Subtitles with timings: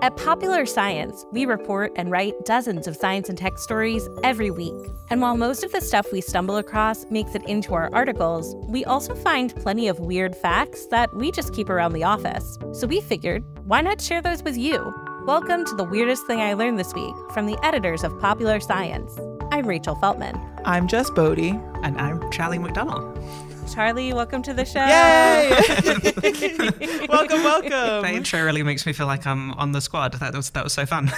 [0.00, 4.76] At Popular Science, we report and write dozens of science and tech stories every week.
[5.10, 8.84] And while most of the stuff we stumble across makes it into our articles, we
[8.84, 12.60] also find plenty of weird facts that we just keep around the office.
[12.74, 14.94] So we figured, why not share those with you?
[15.26, 19.18] Welcome to the weirdest thing I learned this week from the editors of Popular Science.
[19.50, 20.40] I'm Rachel Feltman.
[20.64, 21.58] I'm Jess Boddy.
[21.82, 23.47] And I'm Charlie McDonnell.
[23.68, 24.84] Charlie, welcome to the show.
[24.84, 25.50] Yay!
[27.08, 27.70] welcome, welcome.
[27.70, 30.14] That intro really makes me feel like I'm on the squad.
[30.14, 31.12] That was that was so fun.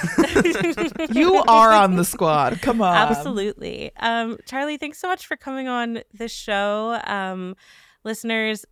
[1.13, 2.61] you are on the squad.
[2.61, 2.97] Come on.
[2.97, 3.93] Absolutely.
[3.99, 7.01] Um, Charlie, thanks so much for coming on the show.
[7.05, 7.57] Um,
[8.05, 8.67] listeners,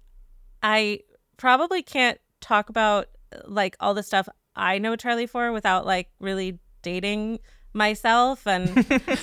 [0.63, 1.01] I
[1.37, 3.07] probably can't talk about
[3.47, 7.39] like all the stuff I know Charlie for without like really dating
[7.73, 8.71] myself and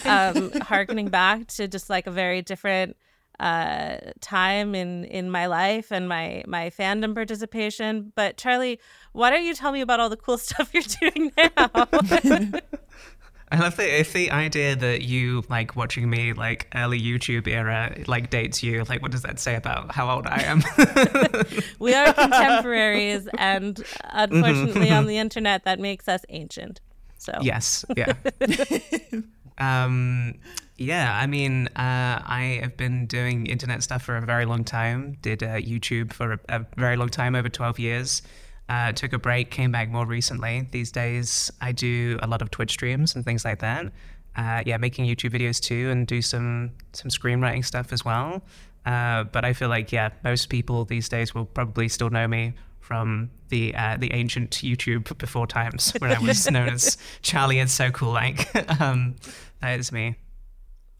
[0.05, 2.95] um, harkening back to just like a very different
[3.39, 8.11] uh, time in in my life and my my fandom participation.
[8.15, 8.79] But Charlie,
[9.13, 11.69] why don't you tell me about all the cool stuff you're doing now?
[13.51, 17.95] I love the if the idea that you like watching me like early YouTube era
[18.07, 18.83] like dates you.
[18.85, 20.63] Like, what does that say about how old I am?
[21.79, 26.81] we are contemporaries, and unfortunately, on the internet, that makes us ancient.
[27.17, 28.13] So yes, yeah.
[29.59, 30.33] um,
[30.77, 35.17] yeah, I mean, uh, I have been doing internet stuff for a very long time.
[35.21, 38.21] Did uh, YouTube for a, a, very long time, over 12 years.
[38.67, 40.67] Uh, took a break, came back more recently.
[40.71, 43.85] These days, I do a lot of Twitch streams and things like that.
[44.35, 48.43] Uh, yeah, making YouTube videos too, and do some some screenwriting stuff as well.
[48.85, 52.53] Uh, but I feel like yeah, most people these days will probably still know me
[52.81, 57.69] from the uh, the ancient YouTube before times when I was known as Charlie and
[57.69, 58.49] So Cool Like.
[58.81, 59.15] um,
[59.61, 60.15] that is me.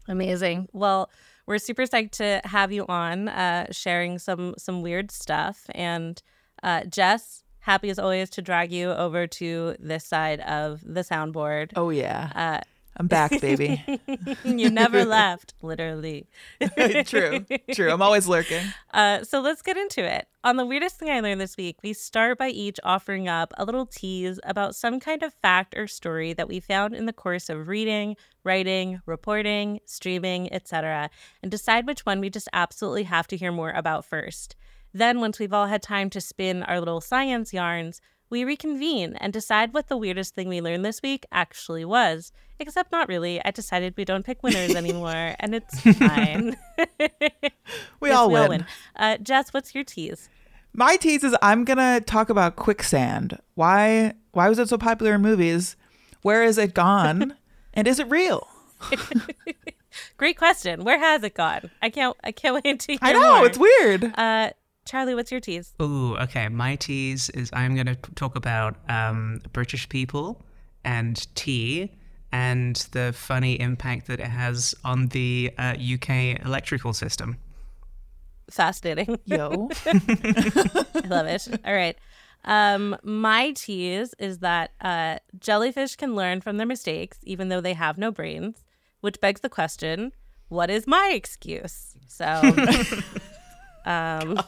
[0.08, 0.68] Amazing.
[0.72, 1.10] Well,
[1.46, 5.66] we're super psyched to have you on, uh, sharing some some weird stuff.
[5.74, 6.20] And
[6.62, 11.72] uh, Jess, happy as always to drag you over to this side of the soundboard.
[11.76, 12.30] Oh yeah.
[12.34, 12.60] Uh,
[12.98, 13.82] I'm back, baby.
[14.44, 16.26] you never left, literally.
[17.04, 17.90] true, true.
[17.90, 18.62] I'm always lurking.
[18.94, 20.28] Uh, so let's get into it.
[20.44, 23.66] On the weirdest thing I learned this week, we start by each offering up a
[23.66, 27.50] little tease about some kind of fact or story that we found in the course
[27.50, 31.10] of reading, writing, reporting, streaming, etc.,
[31.42, 34.56] and decide which one we just absolutely have to hear more about first.
[34.94, 39.32] Then, once we've all had time to spin our little science yarns, we reconvene and
[39.32, 42.32] decide what the weirdest thing we learned this week actually was.
[42.58, 43.44] Except not really.
[43.44, 46.56] I decided we don't pick winners anymore, and it's fine.
[48.00, 48.42] we all win.
[48.42, 48.66] All win.
[48.96, 50.30] Uh, Jess, what's your tease?
[50.72, 53.38] My tease is I'm gonna talk about quicksand.
[53.54, 54.14] Why?
[54.32, 55.76] Why was it so popular in movies?
[56.22, 57.34] Where is it gone?
[57.74, 58.48] and is it real?
[60.16, 60.84] Great question.
[60.84, 61.70] Where has it gone?
[61.82, 62.16] I can't.
[62.24, 63.46] I can't wait to hear I know more.
[63.46, 64.12] it's weird.
[64.18, 64.50] Uh,
[64.86, 65.74] Charlie, what's your tease?
[65.80, 66.48] Oh, okay.
[66.48, 70.44] My tease is I'm going to talk about um, British people
[70.84, 71.92] and tea
[72.32, 77.36] and the funny impact that it has on the uh, UK electrical system.
[78.50, 79.18] Fascinating.
[79.24, 79.68] Yo.
[79.84, 81.48] I love it.
[81.64, 81.98] All right.
[82.44, 87.74] Um, my tease is that uh, jellyfish can learn from their mistakes, even though they
[87.74, 88.62] have no brains,
[89.00, 90.12] which begs the question:
[90.48, 91.96] What is my excuse?
[92.06, 92.24] So,
[93.86, 94.38] um,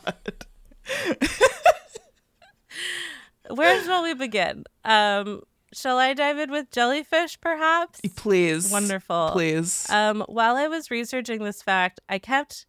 [3.51, 4.65] where shall we begin?
[4.85, 5.43] Um,
[5.73, 8.01] shall I dive in with jellyfish, perhaps?
[8.17, 8.71] Please.
[8.71, 9.31] Wonderful.
[9.33, 9.89] Please.
[9.91, 12.67] Um, while I was researching this fact, I kept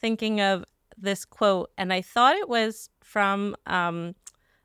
[0.00, 0.64] thinking of
[0.96, 4.14] this quote, and I thought it was from um,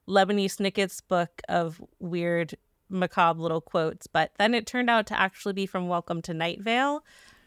[0.07, 2.55] Lemony Snicket's book of weird,
[2.89, 6.61] macabre little quotes, but then it turned out to actually be from Welcome to Night
[6.61, 7.03] Vale,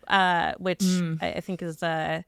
[0.09, 0.83] uh, which
[1.21, 2.25] I, I think is a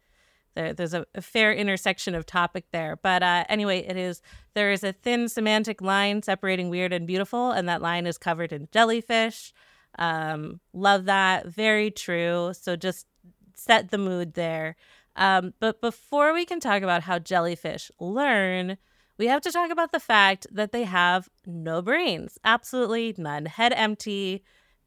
[0.54, 2.98] there, there's a, a fair intersection of topic there.
[3.02, 4.22] But uh, anyway, it is
[4.54, 8.52] there is a thin semantic line separating weird and beautiful, and that line is covered
[8.52, 9.52] in jellyfish.
[9.98, 11.46] Um, love that.
[11.46, 12.52] Very true.
[12.54, 13.06] So just
[13.54, 14.76] set the mood there.
[15.16, 18.78] Um, but before we can talk about how jellyfish learn,
[19.18, 22.38] we have to talk about the fact that they have no brains.
[22.44, 23.46] Absolutely none.
[23.46, 24.42] Head empty.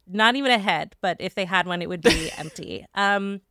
[0.08, 2.86] Not even a head, but if they had one, it would be empty.
[2.94, 3.42] Um,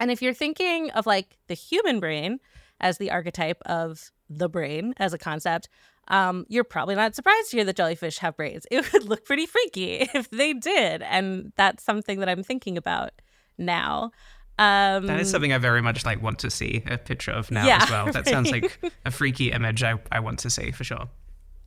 [0.00, 2.40] and if you're thinking of like the human brain
[2.80, 5.68] as the archetype of the brain as a concept,
[6.08, 8.66] um, you're probably not surprised to hear that jellyfish have brains.
[8.70, 11.02] It would look pretty freaky if they did.
[11.02, 13.12] And that's something that I'm thinking about
[13.58, 14.12] now.
[14.58, 17.66] Um, That is something I very much like want to see a picture of now
[17.66, 18.06] Yeah, as well.
[18.12, 21.08] That sounds like a freaky image I, I want to see for sure.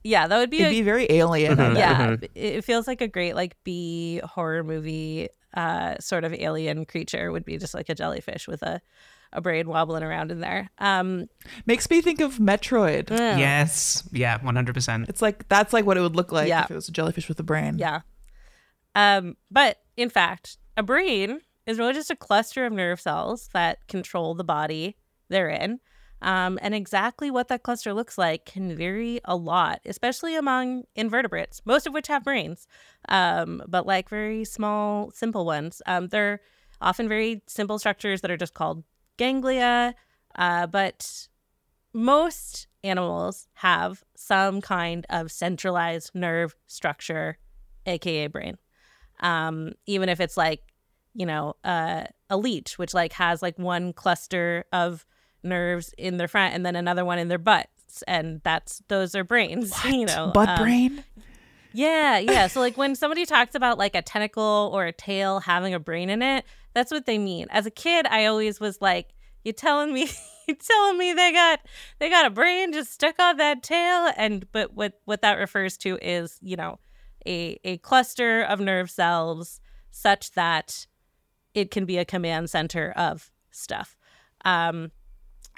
[0.03, 1.59] Yeah, that would be, It'd a, be very alien.
[1.59, 2.23] I yeah, bet.
[2.35, 7.31] it it feels like a great like B horror movie uh sort of alien creature
[7.31, 8.81] would be just like a jellyfish with a
[9.33, 10.69] a brain wobbling around in there.
[10.77, 11.27] Um
[11.65, 13.09] Makes me think of Metroid.
[13.09, 13.37] yeah.
[13.37, 14.07] Yes.
[14.11, 15.07] Yeah, 100%.
[15.09, 16.63] It's like that's like what it would look like Yeah.
[16.65, 17.77] if it was a jellyfish with a brain.
[17.77, 18.01] Yeah.
[18.95, 23.87] Um, but in fact, a brain is really just a cluster of nerve cells that
[23.87, 24.97] control the body
[25.29, 25.79] they're in.
[26.21, 31.61] Um, and exactly what that cluster looks like can vary a lot, especially among invertebrates,
[31.65, 32.67] most of which have brains,
[33.09, 35.81] um, but like very small, simple ones.
[35.87, 36.41] Um, they're
[36.79, 38.83] often very simple structures that are just called
[39.17, 39.95] ganglia,
[40.35, 41.27] uh, but
[41.93, 47.37] most animals have some kind of centralized nerve structure,
[47.85, 48.57] aka brain.
[49.21, 50.61] Um, even if it's like,
[51.13, 55.05] you know, uh, a leech, which like has like one cluster of
[55.43, 59.23] nerves in their front and then another one in their butts, and that's those are
[59.23, 59.73] brains.
[59.85, 61.03] You know, Butt um, brain?
[61.73, 62.47] yeah, yeah.
[62.47, 66.09] So like when somebody talks about like a tentacle or a tail having a brain
[66.09, 67.47] in it, that's what they mean.
[67.49, 69.09] As a kid, I always was like,
[69.43, 70.09] "You telling me,
[70.47, 71.59] you telling me they got
[71.99, 75.77] they got a brain just stuck on that tail?" And but what what that refers
[75.77, 76.79] to is you know
[77.25, 79.59] a a cluster of nerve cells
[79.91, 80.87] such that
[81.53, 83.97] it can be a command center of stuff.
[84.45, 84.91] Um,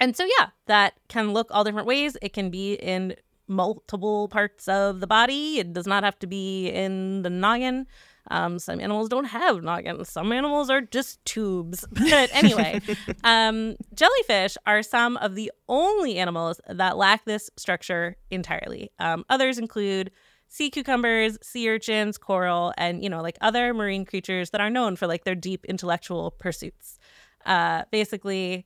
[0.00, 2.16] and so, yeah, that can look all different ways.
[2.22, 5.58] It can be in multiple parts of the body.
[5.58, 7.86] It does not have to be in the noggin.
[8.30, 10.08] Um, some animals don't have noggins.
[10.08, 11.84] Some animals are just tubes.
[11.92, 12.80] But anyway,
[13.24, 18.90] um, jellyfish are some of the only animals that lack this structure entirely.
[18.98, 20.10] Um, others include
[20.48, 24.96] sea cucumbers, sea urchins, coral, and you know, like other marine creatures that are known
[24.96, 26.98] for like their deep intellectual pursuits.
[27.44, 28.64] Uh, basically,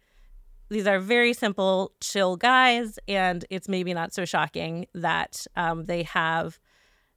[0.71, 6.03] these are very simple, chill guys, and it's maybe not so shocking that um, they
[6.03, 6.59] have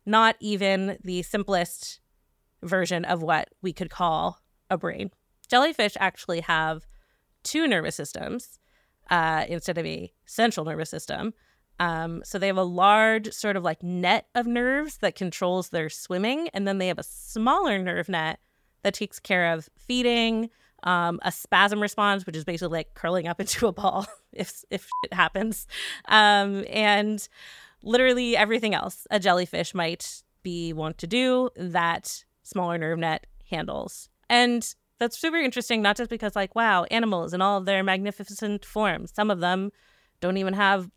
[0.06, 2.00] not even the simplest
[2.64, 5.12] version of what we could call a brain.
[5.50, 6.88] Jellyfish actually have
[7.44, 8.60] two nervous systems
[9.10, 11.34] uh, instead of a central nervous system.
[11.80, 15.90] Um, so they have a large sort of like net of nerves that controls their
[15.90, 18.40] swimming, and then they have a smaller nerve net
[18.84, 20.50] that takes care of feeding,
[20.84, 24.88] um, a spasm response, which is basically like curling up into a ball if if
[25.04, 25.68] it happens,
[26.08, 27.28] um, and
[27.84, 34.10] literally everything else a jellyfish might be want to do that smaller nerve net handles.
[34.30, 38.66] And that's super interesting, not just because like wow, animals in all of their magnificent
[38.66, 39.12] forms.
[39.14, 39.72] Some of them
[40.20, 40.90] don't even have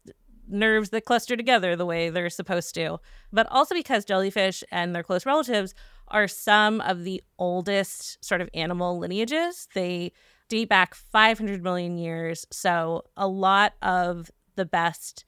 [0.46, 3.00] nerves that cluster together the way they're supposed to,
[3.32, 5.74] but also because jellyfish and their close relatives
[6.08, 9.68] are some of the oldest sort of animal lineages.
[9.74, 10.12] They
[10.48, 12.46] date back 500 million years.
[12.50, 15.24] So a lot of the best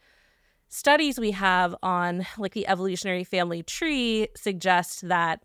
[0.68, 5.42] studies we have on like the evolutionary family tree suggest that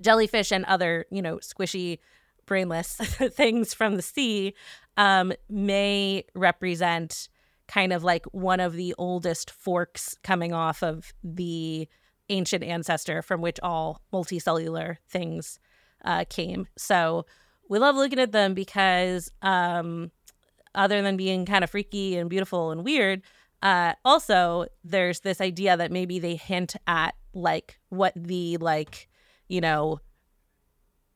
[0.00, 1.98] jellyfish and other, you know, squishy
[2.44, 2.94] brainless
[3.32, 4.54] things from the sea
[4.96, 7.28] um, may represent
[7.68, 11.88] kind of like one of the oldest forks coming off of the
[12.28, 15.58] ancient ancestor from which all multicellular things
[16.04, 16.66] uh, came.
[16.76, 17.26] So
[17.68, 20.10] we love looking at them because, um,
[20.74, 23.22] other than being kind of freaky and beautiful and weird,
[23.62, 29.08] Uh, also, there's this idea that maybe they hint at like what the like,
[29.48, 29.98] you know,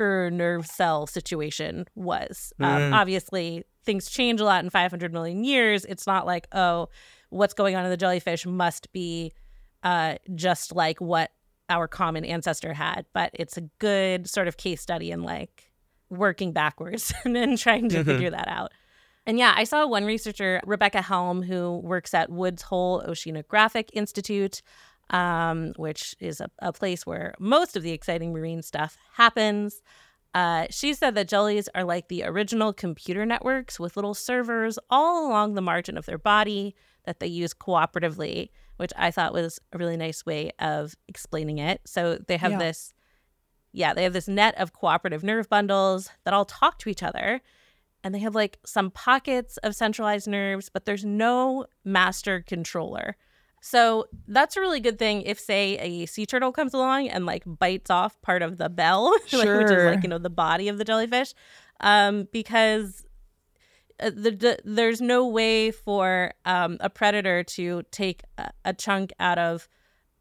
[0.00, 2.52] er, nerve cell situation was.
[2.60, 2.94] Um, Mm.
[2.94, 5.84] obviously, things change a lot in 500 million years.
[5.84, 6.88] It's not like oh,
[7.28, 9.32] what's going on in the jellyfish must be
[9.82, 11.30] uh, just like what
[11.68, 15.70] our common ancestor had, but it's a good sort of case study in like
[16.10, 18.04] working backwards and then trying to Mhm.
[18.06, 18.72] figure that out.
[19.26, 24.62] And yeah, I saw one researcher, Rebecca Helm, who works at Woods Hole Oceanographic Institute,
[25.10, 29.82] um, which is a, a place where most of the exciting marine stuff happens.
[30.34, 35.28] Uh, she said that jellies are like the original computer networks with little servers all
[35.28, 39.78] along the margin of their body that they use cooperatively, which I thought was a
[39.78, 41.80] really nice way of explaining it.
[41.84, 42.58] So they have Yeah.
[42.58, 42.92] this,
[43.72, 47.40] yeah, they have this net of cooperative nerve bundles that all talk to each other.
[48.02, 53.16] And they have like some pockets of centralized nerves, but there's no master controller.
[53.60, 57.42] So that's a really good thing if, say, a sea turtle comes along and like
[57.46, 60.78] bites off part of the bell, like, which is like, you know, the body of
[60.78, 61.34] the jellyfish,
[61.80, 63.04] um, because
[64.00, 69.12] uh, the, the, there's no way for um, a predator to take a, a chunk
[69.18, 69.68] out of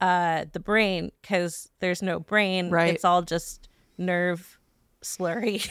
[0.02, 2.70] uh, the brain because there's no brain.
[2.70, 2.94] Right.
[2.94, 4.60] It's all just nerve
[5.04, 5.62] slurry.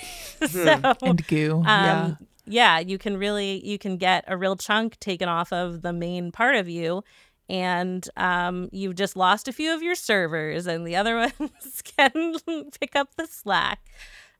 [0.48, 1.62] so, and goo.
[1.64, 2.02] yeah.
[2.02, 5.92] um, yeah, you can really you can get a real chunk taken off of the
[5.92, 7.02] main part of you,
[7.48, 12.36] and um, you've just lost a few of your servers, and the other ones can
[12.80, 13.80] pick up the slack.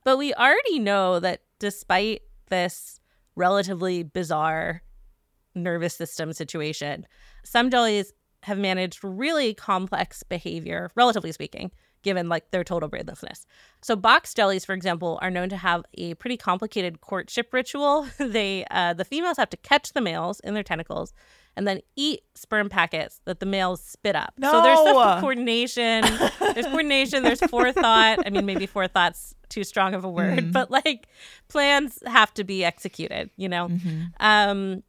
[0.05, 2.98] But we already know that despite this
[3.39, 4.83] relatively bizarre
[5.55, 7.07] nervous system situation,
[7.45, 11.71] some jellies have managed really complex behavior, relatively speaking,
[12.03, 13.47] given like their total brainlessness.
[13.83, 18.07] So box jellies, for example, are known to have a pretty complicated courtship ritual.
[18.19, 21.13] they uh, the females have to catch the males in their tentacles
[21.59, 24.33] and then eat sperm packets that the males spit up.
[24.41, 24.93] So there's No!
[24.95, 26.03] some coordination.
[26.55, 27.25] There's coordination.
[27.25, 28.25] There's forethought.
[28.25, 30.53] I mean, maybe forethought's too strong of a word, Mhm.
[30.53, 31.09] but like
[31.49, 33.31] plans have to be executed.
[33.37, 33.69] You know.
[33.69, 34.13] Mhm.
[34.21, 34.83] Um,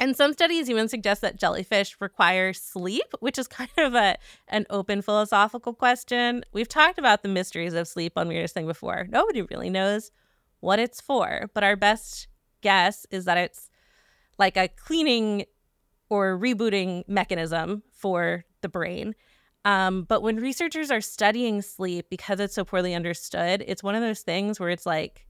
[0.00, 4.16] and some studies even suggest that jellyfish require sleep, which is kind of a
[4.48, 6.42] an open philosophical question.
[6.52, 9.06] We've talked about the mysteries of sleep on Weirdest Thing before.
[9.10, 10.10] Nobody really knows
[10.60, 12.28] what it's for, but our best
[12.62, 13.68] guess is that it's
[14.38, 15.44] like a cleaning
[16.12, 19.14] or rebooting mechanism for the brain.
[19.64, 24.02] Um, but when researchers are studying sleep because it's so poorly understood, it's one of
[24.02, 25.24] those things where it's like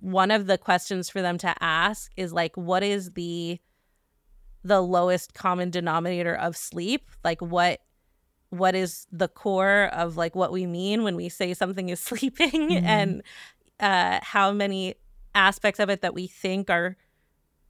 [0.00, 3.60] one of the questions for them to ask is like what is the
[4.64, 7.80] the lowest common denominator of sleep like what
[8.50, 12.50] what is the core of like what we mean when we say something is sleeping
[12.50, 12.82] Mhm.
[12.84, 13.22] and
[13.78, 14.94] uh how many
[15.34, 16.96] aspects of it that we think are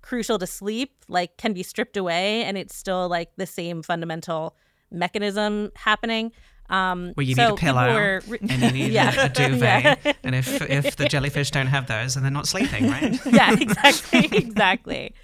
[0.04, 4.54] crucial to sleep like can be stripped away and it's still like the same fundamental
[4.90, 6.30] mechanism happening
[6.68, 9.26] um Well, you so need a pillow were and you need Yeah.
[9.26, 9.98] a, duvet.
[10.04, 10.12] Yeah.
[10.22, 13.18] And if if the jellyfish don't have those, then they're not sleeping, right?
[13.40, 15.14] yeah, exactly, exactly.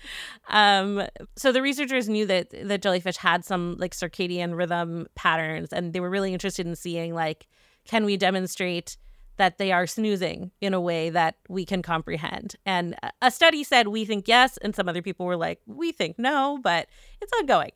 [0.49, 1.03] Um,
[1.37, 6.01] so the researchers knew that the jellyfish had some like circadian rhythm patterns, and they
[6.01, 7.47] were really interested in seeing like,
[7.87, 8.97] can we demonstrate
[9.41, 12.57] that they are snoozing in a way that we can comprehend?
[12.67, 16.19] And a- study said we think yes, and some other people were like, we think
[16.19, 16.89] no, but
[17.23, 17.73] it's ongoing.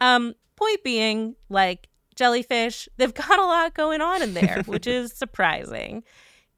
[0.00, 5.12] Um, point being, like jellyfish, they've got a lot going on in there, which is
[5.12, 6.04] surprising.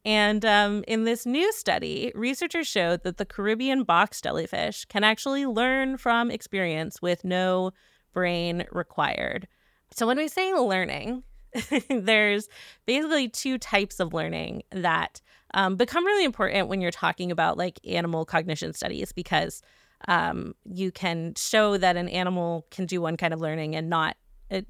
[0.05, 5.47] And um, in this new study, researchers showed that the Caribbean box jellyfish can actually
[5.47, 7.71] learn from experience with no
[8.13, 9.49] brain required.
[9.91, 11.23] So, when we say learning,
[11.91, 12.49] there's
[12.87, 15.21] basically two types of learning that
[15.55, 19.63] um, become really important when you're talking about like animal cognition studies because
[20.09, 24.17] um, you can show that an animal can do one kind of learning and not
[24.51, 24.63] uh,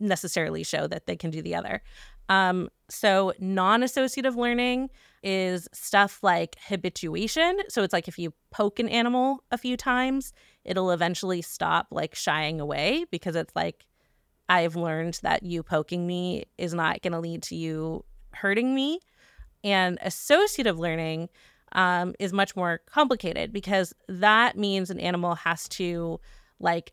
[0.00, 1.82] necessarily show that they can do the other.
[2.28, 4.90] Um, so non-associative learning
[5.22, 7.58] is stuff like habituation.
[7.68, 10.32] So it's like if you poke an animal a few times,
[10.64, 13.84] it'll eventually stop like shying away because it's like
[14.52, 18.04] I've learned that you poking me is not going to lead to you
[18.34, 19.00] hurting me.
[19.64, 21.30] And associative learning
[21.72, 26.20] um, is much more complicated because that means an animal has to
[26.60, 26.92] like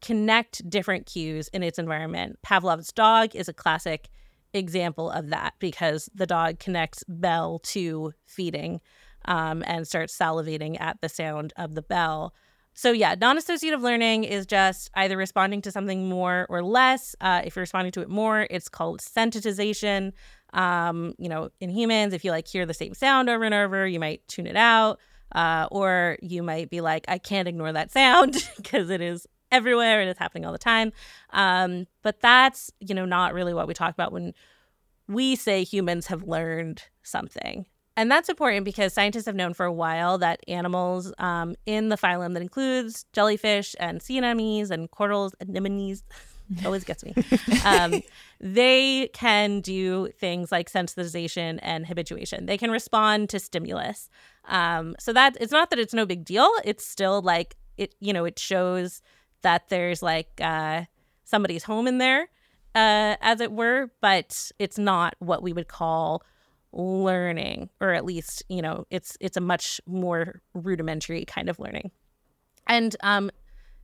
[0.00, 2.38] connect different cues in its environment.
[2.42, 4.08] Pavlov's dog is a classic
[4.54, 8.80] example of that because the dog connects bell to feeding
[9.26, 12.32] um, and starts salivating at the sound of the bell.
[12.74, 17.14] So, yeah, non associative learning is just either responding to something more or less.
[17.20, 20.12] Uh, if you're responding to it more, it's called sensitization.
[20.52, 23.86] Um, you know, in humans, if you like hear the same sound over and over,
[23.86, 24.98] you might tune it out.
[25.32, 30.00] Uh, or you might be like, I can't ignore that sound because it is everywhere
[30.00, 30.92] and it's happening all the time.
[31.30, 34.32] Um, but that's, you know, not really what we talk about when
[35.08, 37.66] we say humans have learned something.
[37.96, 41.96] And that's important because scientists have known for a while that animals um, in the
[41.96, 46.02] phylum that includes jellyfish and sea anemones and corals, anemones,
[46.64, 47.14] always gets me.
[47.64, 48.02] Um,
[48.40, 52.46] they can do things like sensitization and habituation.
[52.46, 54.10] They can respond to stimulus.
[54.46, 56.50] Um, so that it's not that it's no big deal.
[56.64, 59.02] It's still like it, you know, it shows
[59.42, 60.84] that there's like uh,
[61.24, 62.28] somebody's home in there,
[62.74, 66.22] uh, as it were, but it's not what we would call
[66.74, 71.90] learning, or at least, you know, it's it's a much more rudimentary kind of learning.
[72.66, 73.30] And um,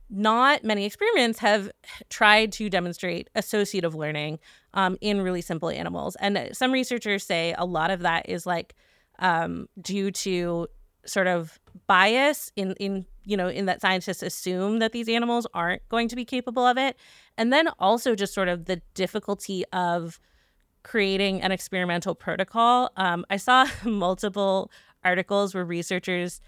[0.09, 1.71] not many experiments have
[2.09, 4.39] tried to demonstrate associative learning
[4.73, 6.17] um, in really simple animals.
[6.19, 8.75] And some researchers say a lot of that is like
[9.19, 10.67] um, due to
[11.05, 15.87] sort of bias in in you know in that scientists assume that these animals aren't
[15.89, 16.95] going to be capable of it
[17.37, 20.19] and then also just sort of the difficulty of
[20.83, 22.91] creating an experimental protocol.
[22.97, 24.71] Um, i saw multiple
[25.03, 26.41] articles where researchers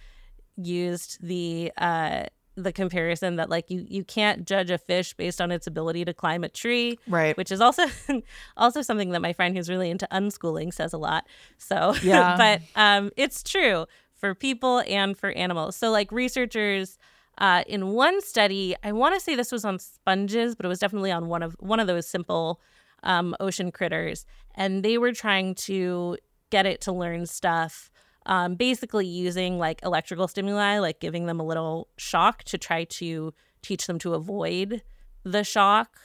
[0.55, 2.25] used the uh,
[2.55, 6.13] the comparison that like you you can't judge a fish based on its ability to
[6.13, 7.35] climb a tree right.
[7.35, 7.83] which is also
[8.57, 11.25] also something that my friend who's really into unschooling says a lot.
[11.57, 12.37] So yeah.
[12.37, 13.85] but um it's true
[14.15, 15.75] for people and for animals.
[15.75, 16.97] So like researchers
[17.39, 20.77] uh, in one study i want to say this was on sponges but it was
[20.77, 22.61] definitely on one of one of those simple
[23.03, 26.17] um, ocean critters and they were trying to
[26.49, 27.89] get it to learn stuff
[28.25, 33.33] um, basically using like electrical stimuli, like giving them a little shock to try to
[33.61, 34.81] teach them to avoid
[35.23, 35.97] the shock,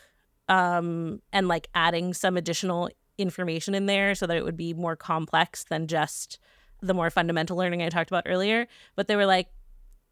[0.49, 2.89] um, and like adding some additional
[3.19, 6.39] information in there so that it would be more complex than just
[6.81, 8.67] the more fundamental learning I talked about earlier.
[8.97, 9.49] But they were like,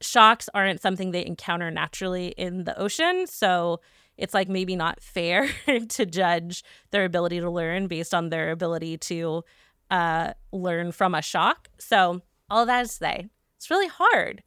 [0.00, 3.26] shocks aren't something they encounter naturally in the ocean.
[3.26, 3.81] So
[4.18, 5.49] it's like maybe not fair
[5.88, 9.42] to judge their ability to learn based on their ability to
[9.90, 11.68] uh, learn from a shock.
[11.79, 13.26] So, all that is to say,
[13.57, 14.42] it's really hard.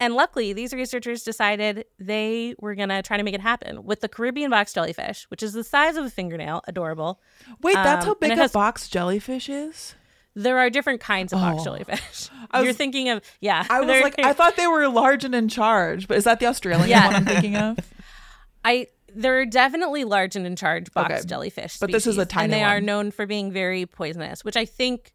[0.00, 4.00] And luckily, these researchers decided they were going to try to make it happen with
[4.00, 7.20] the Caribbean box jellyfish, which is the size of a fingernail, adorable.
[7.62, 9.94] Wait, that's Um, how big a has- box jellyfish is?
[10.34, 11.64] There are different kinds of box Oh.
[11.64, 12.28] jellyfish.
[12.50, 13.64] I was- You're thinking of, yeah.
[13.70, 16.46] I was like, I thought they were large and in charge, but is that the
[16.46, 17.06] Australian Yeah.
[17.06, 17.78] one I'm thinking of?
[18.64, 21.22] I there are definitely large and in charge box Okay.
[21.26, 24.44] jellyfish, But this is a species, tiny and they are known for being very poisonous.
[24.44, 25.12] Which I think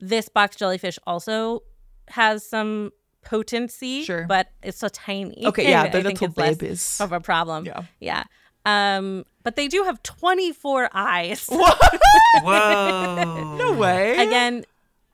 [0.00, 1.62] this box jellyfish also
[2.08, 2.90] has some
[3.24, 4.02] potency.
[4.04, 4.24] Sure.
[4.28, 5.46] but it's so tiny.
[5.46, 6.98] Okay, yeah, I the little babies.
[7.00, 7.66] of a problem.
[7.66, 7.82] Yeah.
[8.00, 8.24] yeah.
[8.64, 11.46] Um, but they do have 24 eyes.
[12.42, 13.56] Whoa.
[13.56, 14.16] No way.
[14.18, 14.64] Again,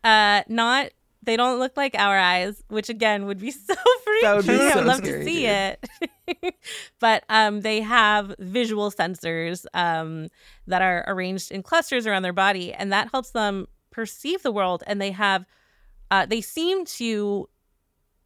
[0.04, 0.90] uh, not
[1.22, 3.74] they don't look like our eyes, which again would be so
[4.04, 4.22] freaky.
[4.26, 5.48] That would be I would love scary, to see dude.
[5.50, 6.10] it.
[7.00, 10.28] but um, they have visual sensors um,
[10.66, 14.82] that are arranged in clusters around their body, and that helps them perceive the world.
[14.86, 15.44] And they have,
[16.10, 17.48] uh, they seem to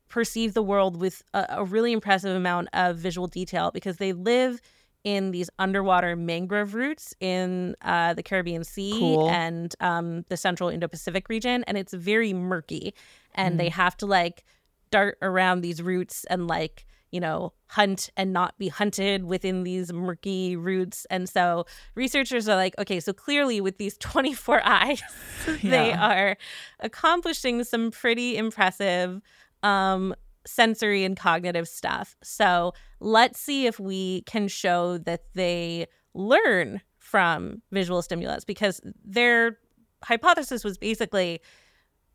[0.08, 4.60] perceive the world with a, a really impressive amount of visual detail because they live
[5.04, 9.30] in these underwater mangrove roots in uh, the Caribbean Sea Cool.
[9.30, 11.64] and um, the central Indo Pacific region.
[11.66, 12.94] And it's very murky.
[13.34, 14.44] And they have to like
[14.90, 19.92] dart around these roots and like, you know, hunt and not be hunted within these
[19.92, 21.06] murky roots.
[21.10, 25.02] And so researchers are like, okay, so clearly with these 24 eyes,
[25.62, 26.36] they are
[26.80, 29.20] accomplishing some pretty impressive
[29.62, 30.14] um,
[30.46, 32.16] sensory and cognitive stuff.
[32.22, 39.58] So let's see if we can show that they learn from visual stimulus because their
[40.02, 41.40] hypothesis was basically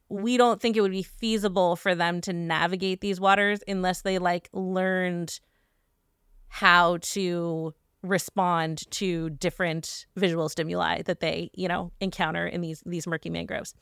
[0.10, 4.20] we don't think it would be feasible for them to navigate these waters unless they
[4.20, 5.40] like learned
[6.48, 13.08] how to respond to different visual stimuli that they you know encounter in these these
[13.08, 13.74] murky mangroves.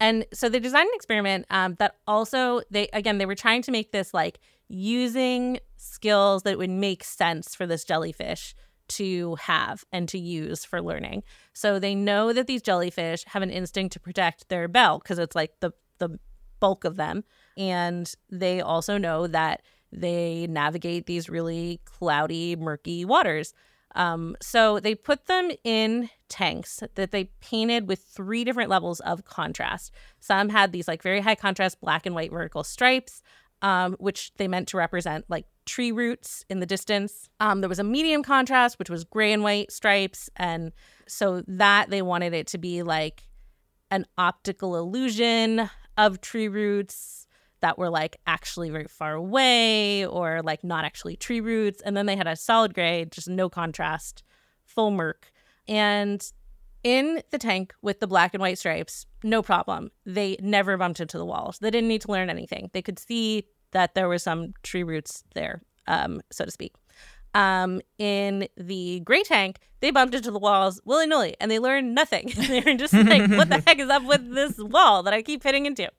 [0.00, 3.70] And so they designed an experiment um, that also they again they were trying to
[3.70, 8.54] make this like using skills that would make sense for this jellyfish
[8.96, 11.22] to have and to use for learning.
[11.52, 15.36] So they know that these jellyfish have an instinct to protect their bell because it's
[15.36, 16.18] like the the
[16.60, 17.24] bulk of them.
[17.56, 23.52] And they also know that they navigate these really cloudy murky waters.
[23.94, 29.24] Um, so they put them in tanks that they painted with three different levels of
[29.24, 29.92] contrast.
[30.20, 33.22] Some had these like very high contrast black and white vertical stripes,
[33.62, 37.28] um, which they meant to represent like tree roots in the distance.
[37.40, 40.72] Um, there was a medium contrast, which was gray and white stripes, and
[41.06, 43.22] so that they wanted it to be like
[43.90, 47.26] an optical illusion of tree roots
[47.60, 51.80] that were like actually very far away or like not actually tree roots.
[51.82, 54.24] And then they had a solid gray, just no contrast,
[54.64, 55.30] full murk.
[55.68, 56.26] And
[56.84, 59.90] in the tank with the black and white stripes, no problem.
[60.04, 61.58] They never bumped into the walls.
[61.58, 62.70] They didn't need to learn anything.
[62.72, 66.74] They could see that there were some tree roots there, um, so to speak.
[67.34, 71.94] Um, in the gray tank, they bumped into the walls willy nilly and they learned
[71.94, 72.30] nothing.
[72.48, 75.42] they were just like, what the heck is up with this wall that I keep
[75.42, 75.90] hitting into?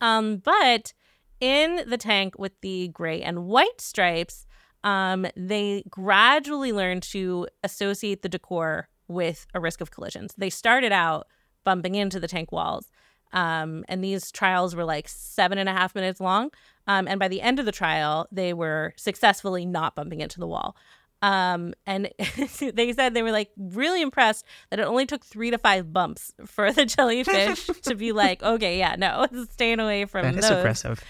[0.00, 0.94] Um, but
[1.40, 4.46] in the tank with the gray and white stripes,
[4.82, 10.34] um, they gradually learned to associate the decor with a risk of collisions.
[10.38, 11.26] They started out
[11.64, 12.90] bumping into the tank walls.
[13.32, 16.50] Um, and these trials were like seven and a half minutes long.
[16.86, 20.46] Um, and by the end of the trial, they were successfully not bumping into the
[20.46, 20.76] wall.
[21.20, 22.10] Um, and
[22.74, 26.32] they said they were like really impressed that it only took three to five bumps
[26.46, 30.58] for the jellyfish to be like, okay, yeah, no, staying away from That is those.
[30.58, 31.04] impressive.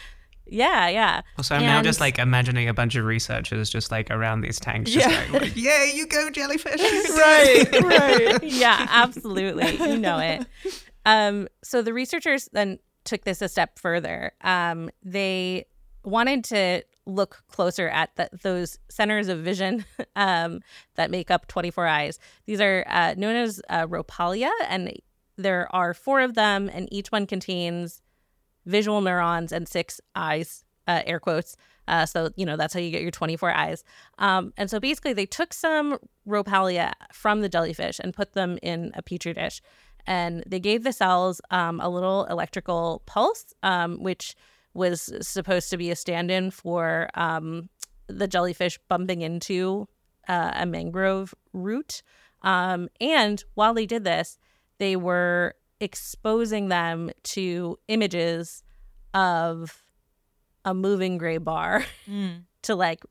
[0.50, 1.22] Yeah, yeah.
[1.36, 4.90] Also, I'm now just like imagining a bunch of researchers just like around these tanks,
[4.90, 5.26] just Yeah.
[5.28, 8.42] going, like, "Yeah, you go, jellyfish." right, right.
[8.42, 9.76] yeah, absolutely.
[9.76, 10.46] You know it.
[11.06, 14.32] Um, so the researchers then took this a step further.
[14.42, 15.66] Um, they
[16.04, 19.84] wanted to look closer at the, those centers of vision
[20.16, 20.60] um,
[20.96, 22.18] that make up 24 eyes.
[22.46, 24.92] These are uh, known as uh, rhopalia, and
[25.36, 28.02] there are four of them, and each one contains
[28.68, 31.56] visual neurons and six eyes, uh, air quotes.
[31.88, 33.82] Uh, so, you know, that's how you get your 24 eyes.
[34.18, 38.92] Um, and so basically, they took some rhopalia from the jellyfish and put them in
[38.94, 39.62] a petri dish.
[40.06, 44.36] And they gave the cells um, a little electrical pulse, um, which
[44.74, 47.68] was supposed to be a stand in for um,
[48.06, 49.88] the jellyfish bumping into
[50.28, 52.02] uh, a mangrove root.
[52.42, 54.38] Um, and while they did this,
[54.78, 58.62] they were exposing them to images
[59.14, 59.82] of
[60.64, 61.84] a moving gray bar
[62.62, 63.04] to like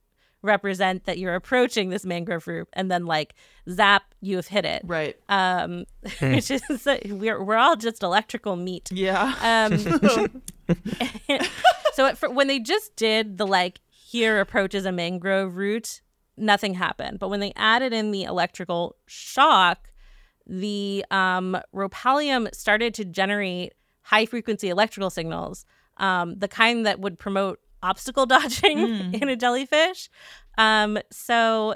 [0.44, 3.34] represent that you're approaching this mangrove root and then like
[3.70, 4.82] zap you have hit it.
[4.86, 5.16] Right.
[5.30, 5.86] um
[6.22, 6.62] which is
[7.06, 8.90] we're, we're all just electrical meat.
[8.92, 9.34] Yeah.
[9.42, 9.78] um
[11.94, 16.02] so at, for, when they just did the like here approaches a mangrove root
[16.38, 17.20] nothing happened.
[17.20, 19.90] But when they added in the electrical shock
[20.48, 25.66] the um rhopalium started to generate high frequency electrical signals
[25.98, 30.10] um the kind that would promote obstacle dodging in a jellyfish.
[30.58, 31.76] Um so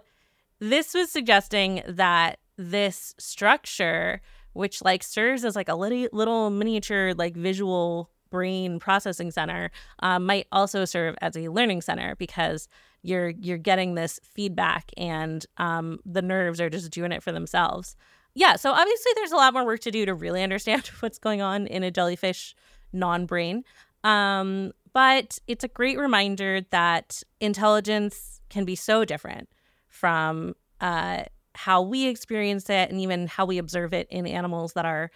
[0.60, 4.22] this was suggesting that this structure
[4.54, 10.26] which like serves as like a little, little miniature like visual brain processing center um,
[10.26, 12.68] might also serve as a learning center because
[13.04, 17.96] you're you're getting this feedback and um, the nerves are just doing it for themselves
[18.34, 21.42] yeah so obviously there's a lot more work to do to really understand what's going
[21.42, 22.56] on in a jellyfish
[22.94, 23.64] non-brain
[24.04, 29.50] um, but it's a great reminder that intelligence can be so different
[29.88, 34.86] from uh, how we experience it and even how we observe it in animals that
[34.86, 35.12] are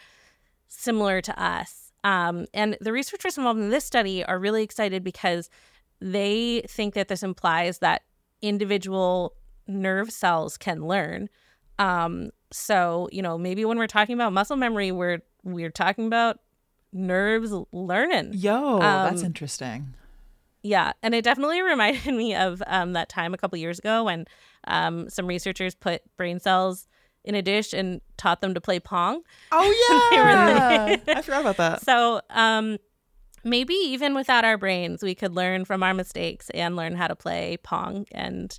[0.68, 1.92] similar to us.
[2.04, 5.50] Um, and the researchers involved in this study are really excited because
[6.00, 8.04] they think that this implies that
[8.42, 9.34] individual
[9.68, 11.30] nerve cells can learn.
[11.80, 16.40] Um, so, you know, maybe when we're talking about muscle memory, we're we're talking about
[16.94, 18.32] nerves learning.
[18.34, 19.94] Yo, that's Um, interesting.
[20.64, 24.26] Yeah, and it definitely reminded me of um, that time a couple years ago when
[24.68, 26.88] um, some researchers put brain cells
[27.24, 29.22] in a dish and taught them to play pong.
[29.52, 31.82] Oh yeah, I forgot about that.
[31.82, 32.78] So um,
[33.44, 37.16] maybe even without our brains, we could learn from our mistakes and learn how to
[37.16, 38.06] play pong.
[38.12, 38.58] And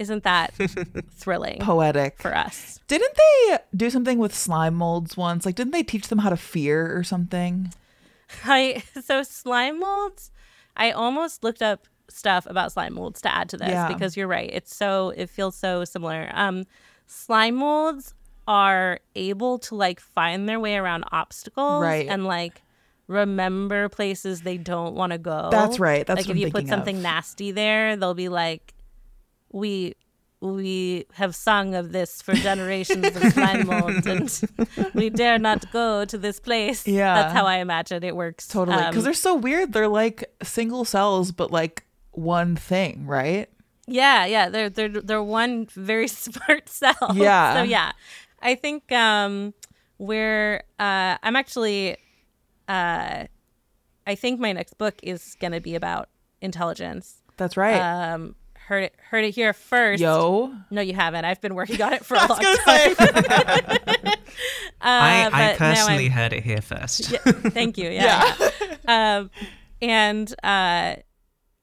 [0.00, 0.52] isn't that
[1.12, 2.20] thrilling Poetic.
[2.20, 2.80] for us?
[2.88, 5.46] Didn't they do something with slime molds once?
[5.46, 7.72] Like, didn't they teach them how to fear or something?
[8.44, 10.30] I so slime molds.
[10.76, 13.86] I almost looked up stuff about slime molds to add to this Yeah.
[13.88, 14.50] because you're right.
[14.52, 16.30] It's so it feels so similar.
[16.32, 16.64] Um,
[17.06, 18.14] slime molds
[18.48, 22.08] are able to like find their way around obstacles Right.
[22.08, 22.62] and like
[23.06, 25.48] remember places they don't want to go.
[25.50, 26.06] That's right.
[26.06, 26.78] That's like if you put thinking of.
[26.78, 28.74] something nasty there, they'll be like,
[29.52, 29.94] we.
[30.42, 34.30] We have sung of this for generations of slime molds, and
[34.94, 36.88] we dare not go to this place.
[36.88, 37.14] Yeah.
[37.14, 38.48] that's how I imagine it works.
[38.48, 38.78] Totally.
[38.78, 39.74] Because Um, they're so weird.
[39.74, 43.50] They're like single cells, but like one thing, right?
[43.86, 47.12] Yeah, yeah, they're they're they're one very smart cell.
[47.12, 47.56] Yeah.
[47.56, 47.92] So yeah,
[48.40, 49.52] I think um,
[49.98, 51.98] we're uh, I'm actually
[52.66, 53.24] uh,
[54.06, 56.08] I think my next book is gonna be about
[56.40, 57.20] intelligence.
[57.36, 57.76] That's right.
[57.78, 58.36] Um,
[58.70, 60.00] heard it heard it here first.
[60.00, 60.54] Yo.
[60.70, 61.24] No, you haven't.
[61.24, 62.94] I've been working on it for a long time.
[62.94, 64.14] say.
[64.82, 67.12] Uh, I, I personally heard it here first.
[67.12, 67.90] Yeah, thank you.
[67.90, 68.34] Yeah.
[68.86, 69.18] yeah.
[69.18, 69.30] um,
[69.82, 70.94] and uh,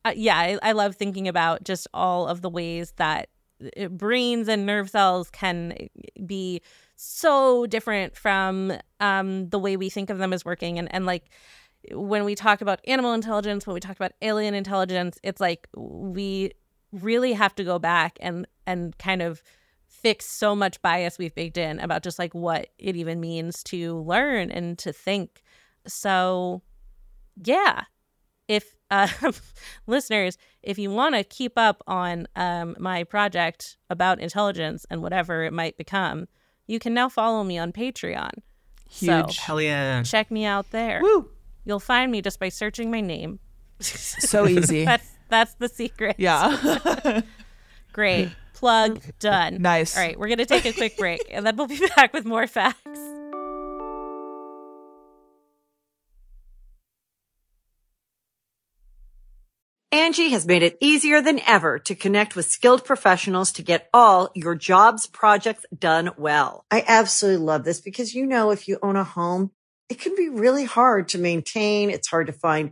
[0.06, 3.30] uh, yeah, I, I love thinking about just all of the ways that
[3.76, 5.90] uh, brains and nerve cells can
[6.28, 6.62] be
[6.96, 10.78] so different from um, the way we think of them as working.
[10.78, 11.24] And, and like
[11.92, 16.52] when we talk about animal intelligence, when we talk about alien intelligence, it's like we
[16.92, 19.42] really have to go back and and kind of
[19.88, 23.98] fix so much bias we've baked in about just like what it even means to
[24.02, 25.42] learn and to think.
[25.88, 26.62] So,
[27.44, 27.84] yeah,
[28.48, 29.08] if uh,
[29.88, 35.44] listeners, if you want to keep up on um, my project about intelligence and whatever
[35.44, 36.28] it might become,
[36.68, 38.32] you can now follow me on Patreon.
[38.90, 39.36] Huge.
[39.36, 40.04] So, Hell yeah.
[40.04, 41.02] check me out there.
[41.02, 41.30] Woo.
[41.66, 43.40] You'll find me just by searching my name.
[43.80, 44.86] So easy.
[44.86, 46.16] that's that's the secret.
[46.18, 47.22] yeah.
[47.94, 48.30] Great.
[48.54, 49.62] Plug done.
[49.62, 49.96] Nice.
[49.96, 52.26] All right, we're going to take a quick break and then we'll be back with
[52.26, 53.00] more facts.
[59.94, 64.30] Angi has made it easier than ever to connect with skilled professionals to get all
[64.36, 66.66] your jobs projects done well.
[66.70, 69.52] I absolutely love this because, you know, if you own a home,
[69.90, 71.90] it can be really hard to maintain.
[71.90, 72.72] It's hard to find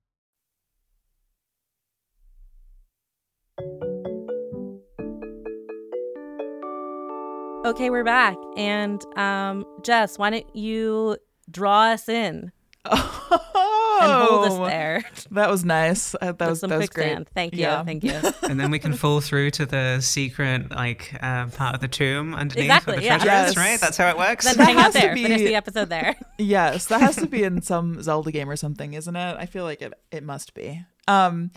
[7.63, 8.37] Okay, we're back.
[8.57, 11.17] And um, Jess, why don't you
[11.49, 12.51] draw us in
[12.85, 15.03] and hold us Oh, there?
[15.31, 16.13] That was nice.
[16.15, 17.05] Uh, that with was some that was great.
[17.05, 17.29] quicksand.
[17.35, 17.61] Thank you.
[17.61, 17.83] Yeah.
[17.83, 18.11] Thank you.
[18.49, 22.33] and then we can fall through to the secret like uh, part of the tomb
[22.33, 23.17] underneath Exactly, where the yeah.
[23.19, 23.49] treasure Yes.
[23.51, 23.79] is, right?
[23.79, 24.45] That's how it works.
[24.45, 25.13] then That hang out has to there.
[25.13, 26.15] be- Finish the episode there.
[26.39, 29.37] Yes, that has to be in some Zelda game or something, isn't it?
[29.39, 30.83] I feel like it it must be.
[31.07, 31.51] Um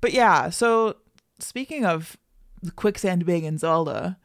[0.00, 0.96] but yeah, so
[1.40, 2.16] speaking of
[2.62, 4.16] the quicksand being in Zelda,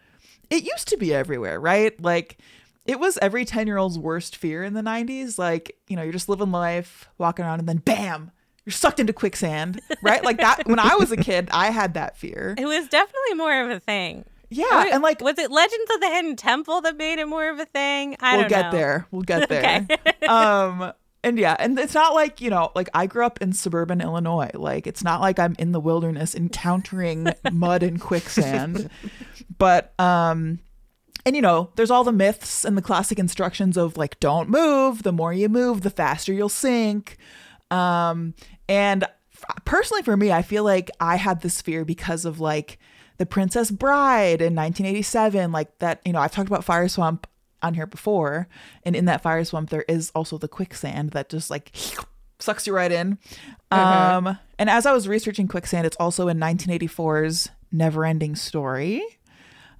[0.53, 1.99] it used to be everywhere, right?
[2.01, 2.37] Like
[2.85, 5.37] it was every 10-year-old's worst fear in the 90s.
[5.39, 8.31] Like, you know, you're just living life, walking around and then bam,
[8.65, 10.23] you're sucked into quicksand, right?
[10.23, 12.55] Like that when I was a kid, I had that fear.
[12.57, 14.25] It was definitely more of a thing.
[14.49, 17.57] Yeah, and like was it Legends of the Hidden Temple that made it more of
[17.57, 18.15] a thing?
[18.19, 18.71] I we'll get know.
[18.71, 19.07] there.
[19.09, 19.87] We'll get there.
[19.89, 20.27] Okay.
[20.27, 24.01] um and yeah, and it's not like, you know, like I grew up in suburban
[24.01, 24.51] Illinois.
[24.53, 28.89] Like it's not like I'm in the wilderness encountering mud and quicksand.
[29.57, 30.59] But um
[31.25, 35.03] and you know, there's all the myths and the classic instructions of like don't move,
[35.03, 37.17] the more you move, the faster you'll sink.
[37.71, 38.33] Um
[38.67, 42.79] and f- personally for me, I feel like I had this fear because of like
[43.17, 47.27] the Princess Bride in 1987, like that, you know, I've talked about Fire Swamp
[47.63, 48.47] on here before,
[48.83, 51.71] and in that fire swamp there is also the quicksand that just like
[52.39, 53.17] sucks you right in.
[53.71, 59.01] Um and as I was researching quicksand, it's also in 1984's Neverending Story.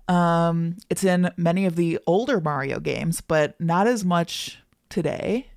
[0.07, 5.47] Um it's in many of the older Mario games, but not as much today.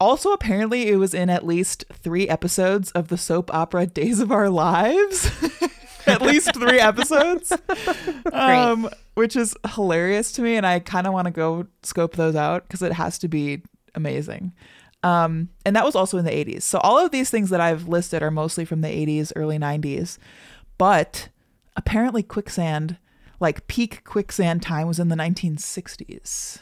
[0.00, 4.32] Also, apparently, it was in at least three episodes of the soap opera Days of
[4.32, 5.30] Our Lives.
[6.06, 7.52] at least three episodes,
[8.32, 10.56] um, which is hilarious to me.
[10.56, 13.62] And I kind of want to go scope those out because it has to be
[13.94, 14.52] amazing.
[15.02, 16.62] Um, and that was also in the 80s.
[16.62, 20.18] So all of these things that I've listed are mostly from the 80s, early 90s.
[20.78, 21.28] But
[21.76, 22.98] apparently, quicksand,
[23.38, 26.58] like peak quicksand time, was in the 1960s.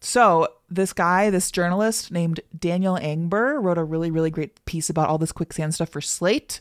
[0.00, 5.08] So, this guy, this journalist named Daniel Engber, wrote a really, really great piece about
[5.08, 6.60] all this quicksand stuff for Slate.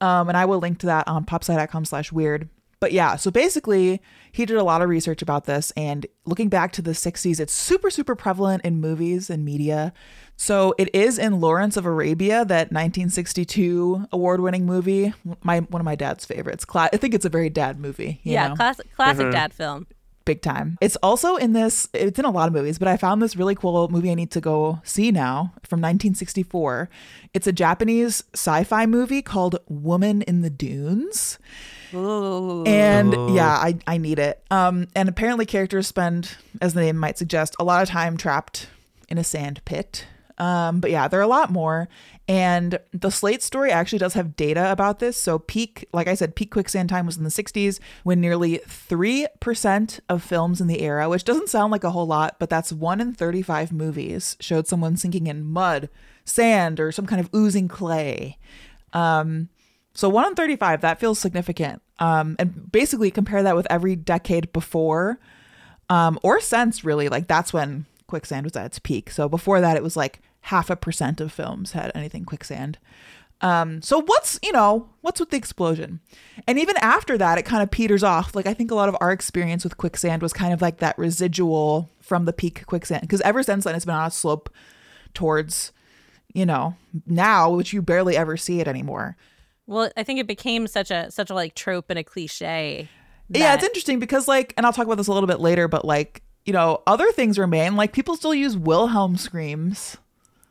[0.00, 2.48] Um, and I will link to that on popsci.com slash weird.
[2.80, 5.70] But yeah, so basically, he did a lot of research about this.
[5.74, 9.94] And looking back to the 60s, it's super, super prevalent in movies and media.
[10.36, 15.14] So it is in Lawrence of Arabia, that 1962 award winning movie.
[15.42, 16.66] My One of my dad's favorites.
[16.66, 18.20] Cla- I think it's a very dad movie.
[18.22, 18.56] you yeah, know?
[18.56, 19.86] classic classic dad film.
[20.24, 20.78] Big time.
[20.80, 23.54] It's also in this, it's in a lot of movies, but I found this really
[23.54, 26.88] cool movie I need to go see now from 1964.
[27.32, 31.38] It's a Japanese sci fi movie called Woman in the Dunes.
[31.94, 32.64] Ooh.
[32.64, 34.42] And yeah, I, I need it.
[34.50, 38.68] Um, and apparently, characters spend, as the name might suggest, a lot of time trapped
[39.08, 40.06] in a sand pit.
[40.38, 41.88] Um, but yeah, there are a lot more.
[42.26, 45.16] And the Slate story actually does have data about this.
[45.16, 50.00] So, peak, like I said, peak quicksand time was in the 60s when nearly 3%
[50.08, 53.00] of films in the era, which doesn't sound like a whole lot, but that's one
[53.00, 55.90] in 35 movies, showed someone sinking in mud,
[56.24, 58.38] sand, or some kind of oozing clay.
[58.94, 59.50] Um,
[59.92, 61.82] so one in 35, that feels significant.
[61.98, 65.20] Um, and basically compare that with every decade before
[65.88, 67.08] um, or since, really.
[67.08, 69.10] Like that's when quicksand was at its peak.
[69.10, 72.78] So before that, it was like half a percent of films had anything quicksand.
[73.40, 76.00] Um, so what's, you know, what's with the explosion?
[76.46, 78.34] And even after that, it kind of peters off.
[78.34, 80.98] Like I think a lot of our experience with quicksand was kind of like that
[80.98, 83.02] residual from the peak quicksand.
[83.02, 84.50] Because ever since then, it's been on a slope
[85.14, 85.72] towards,
[86.34, 86.76] you know,
[87.06, 89.16] now, which you barely ever see it anymore.
[89.66, 92.90] Well, I think it became such a such a like trope and a cliche.
[93.30, 95.86] Yeah, it's interesting because like, and I'll talk about this a little bit later, but
[95.86, 97.76] like, you know, other things remain.
[97.76, 99.96] Like people still use Wilhelm screams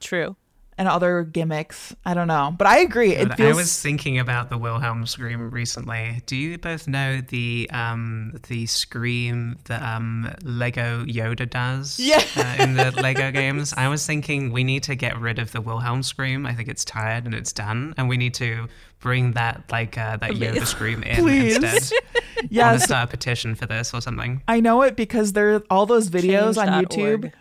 [0.04, 0.36] true.
[0.78, 1.96] and other gimmicks.
[2.04, 3.14] I don't know, but I agree.
[3.14, 6.24] It feels I was thinking about the Wilhelm scream recently.
[6.26, 12.00] Do you both know the um the scream that um Lego Yoda does?
[12.00, 12.24] Yeah.
[12.36, 15.62] Uh, in the Lego games, I was thinking we need to get rid of the
[15.62, 16.46] Wilhelm scream.
[16.46, 18.68] I think it's tired and it's done, and we need to
[19.00, 21.56] bring that like uh, that Yoda scream in Please.
[21.58, 22.00] instead.
[22.52, 24.42] I want to start a petition for this or something.
[24.48, 27.22] I know it because there are all those videos on Change.org.
[27.22, 27.34] YouTube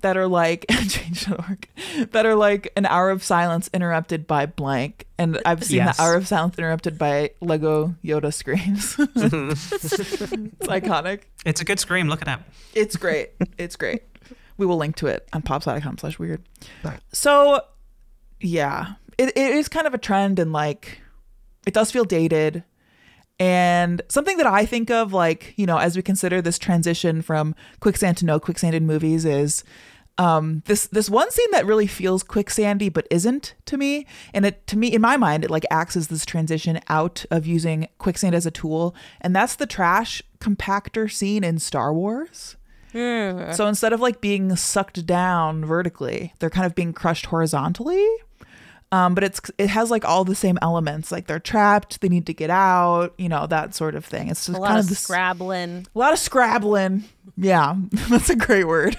[0.00, 1.68] that are like change.org
[2.12, 5.96] that are like an hour of silence interrupted by blank, and I've seen Yes.
[5.96, 8.96] the hour of silence interrupted by Lego Yoda screams.
[8.98, 11.22] it's iconic.
[11.44, 12.08] It's a good scream.
[12.08, 12.42] Look it up.
[12.74, 13.30] It's great.
[13.58, 14.02] It's great.
[14.58, 16.42] We will link to it on popsci.com slash weird.
[17.12, 17.60] So
[18.40, 18.94] yeah.
[19.18, 21.00] It, it is kind of a trend and like
[21.66, 22.64] it does feel dated.
[23.38, 27.54] And something that I think of like, you know, as we consider this transition from
[27.80, 29.64] quicksand to no quicksand in movies is
[30.18, 34.66] um this this one scene that really feels quicksandy but isn't to me and it
[34.66, 38.34] to me in my mind it like acts as this transition out of using quicksand
[38.34, 42.56] as a tool and that's the trash compactor scene in Star Wars.
[43.52, 48.06] So instead of like being sucked down vertically, they're kind of being crushed horizontally.
[48.96, 51.12] Um, but it's it has like all the same elements.
[51.12, 54.28] Like they're trapped, they need to get out, you know, that sort of thing.
[54.28, 55.86] It's just A lot kind of of scrabbling.
[55.94, 57.04] a lot of scrabbling.
[57.36, 57.74] Yeah,
[58.08, 58.96] that's a great word.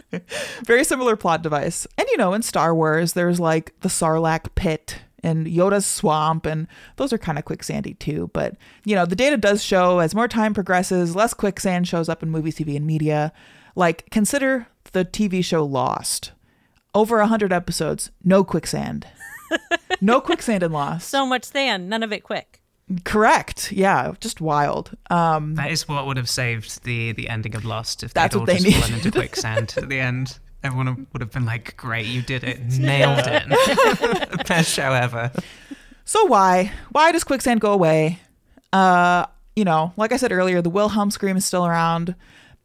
[0.64, 1.86] Very similar plot device.
[1.98, 6.66] And you know, in Star Wars, there's like the Sarlacc pit and Yoda's swamp, and
[6.96, 8.30] those are kind of quicksandy too.
[8.32, 12.22] But you know, the data does show as more time progresses, less quicksand shows up
[12.22, 13.32] in movies, TV, and media.
[13.74, 16.32] Like consider the TV show Lost.
[16.94, 19.06] Over a hundred episodes, no quicksand.
[20.00, 21.08] no quicksand in Lost.
[21.08, 22.60] So much sand, none of it quick.
[23.04, 23.70] Correct.
[23.70, 24.96] Yeah, just wild.
[25.10, 28.40] Um, That is what would have saved the the ending of Lost if That's they'd
[28.40, 30.38] all they just fallen into quicksand at the end.
[30.64, 35.30] Everyone would have been like, "Great, you did it, nailed it, best show ever."
[36.04, 36.72] So why?
[36.90, 38.18] Why does quicksand go away?
[38.72, 42.14] Uh, you know, like I said earlier, the Wilhelm scream is still around.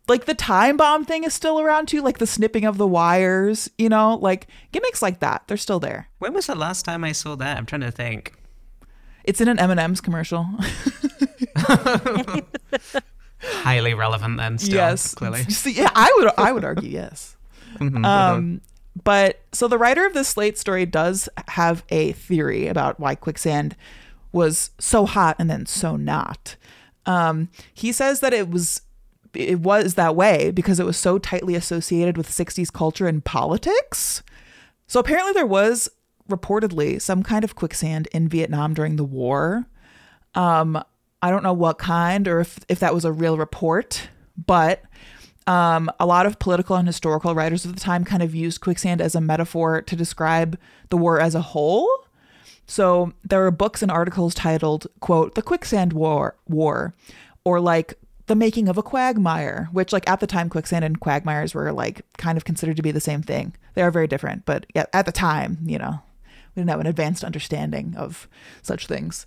[0.08, 3.70] Like the time bomb thing is still around too, like the snipping of the wires,
[3.78, 5.44] you know, like gimmicks like that.
[5.48, 6.10] They're still there.
[6.20, 7.58] When was the last time I saw that?
[7.58, 8.34] I'm trying to think.
[9.24, 10.46] It's in an M&M's commercial.
[13.40, 14.58] Highly relevant then.
[14.58, 15.16] Still, yes.
[15.16, 15.44] clearly.
[15.50, 17.38] See, yeah, I would I would argue yes.
[17.80, 18.62] Um,
[19.04, 23.76] but so the writer of this Slate story does have a theory about why quicksand
[24.32, 26.56] was so hot and then so not.
[27.06, 28.82] Um, he says that it was
[29.34, 34.24] it was that way because it was so tightly associated with 60s culture and politics.
[34.88, 35.90] So apparently there was
[36.30, 39.66] reportedly some kind of quicksand in Vietnam during the war.
[40.36, 40.82] Um,
[41.22, 44.84] I don't know what kind or if, if that was a real report, but
[45.48, 49.02] um, a lot of political and historical writers of the time kind of used quicksand
[49.02, 50.58] as a metaphor to describe
[50.90, 51.90] the war as a whole.
[52.66, 56.94] So there are books and articles titled, quote, The Quicksand War, War,
[57.44, 57.96] or like
[58.28, 62.02] The Making of a Quagmire, which like at the time quicksand and quagmires were like
[62.18, 63.54] kind of considered to be the same thing.
[63.74, 66.00] They are very different, but yeah, at the time, you know,
[66.56, 68.28] we didn't have an advanced understanding of
[68.62, 69.26] such things.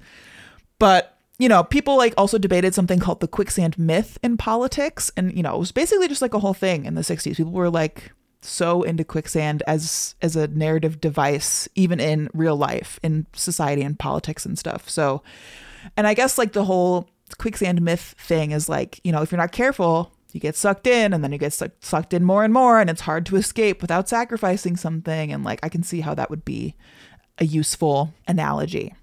[0.78, 5.10] But you know, people like also debated something called the quicksand myth in politics.
[5.16, 7.36] And, you know, it was basically just like a whole thing in the 60s.
[7.36, 12.98] People were like so into quicksand as as a narrative device, even in real life,
[13.02, 14.88] in society and politics and stuff.
[14.88, 15.22] So
[15.96, 19.40] and I guess like the whole quicksand myth thing is like, you know, if you're
[19.40, 22.52] not careful, you get sucked in and then you get suck- sucked in more and
[22.52, 26.14] more and it's hard to escape without sacrificing something and like I can see how
[26.14, 26.74] that would be
[27.38, 28.94] a useful analogy.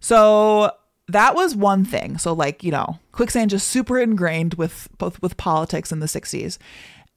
[0.00, 0.72] So
[1.08, 2.18] that was one thing.
[2.18, 6.58] So like, you know, quicksand just super ingrained with both with politics in the 60s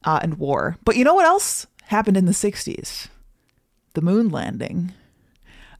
[0.04, 0.78] uh, and war.
[0.84, 3.08] But you know what else happened in the 60s?
[3.94, 4.94] The moon landing.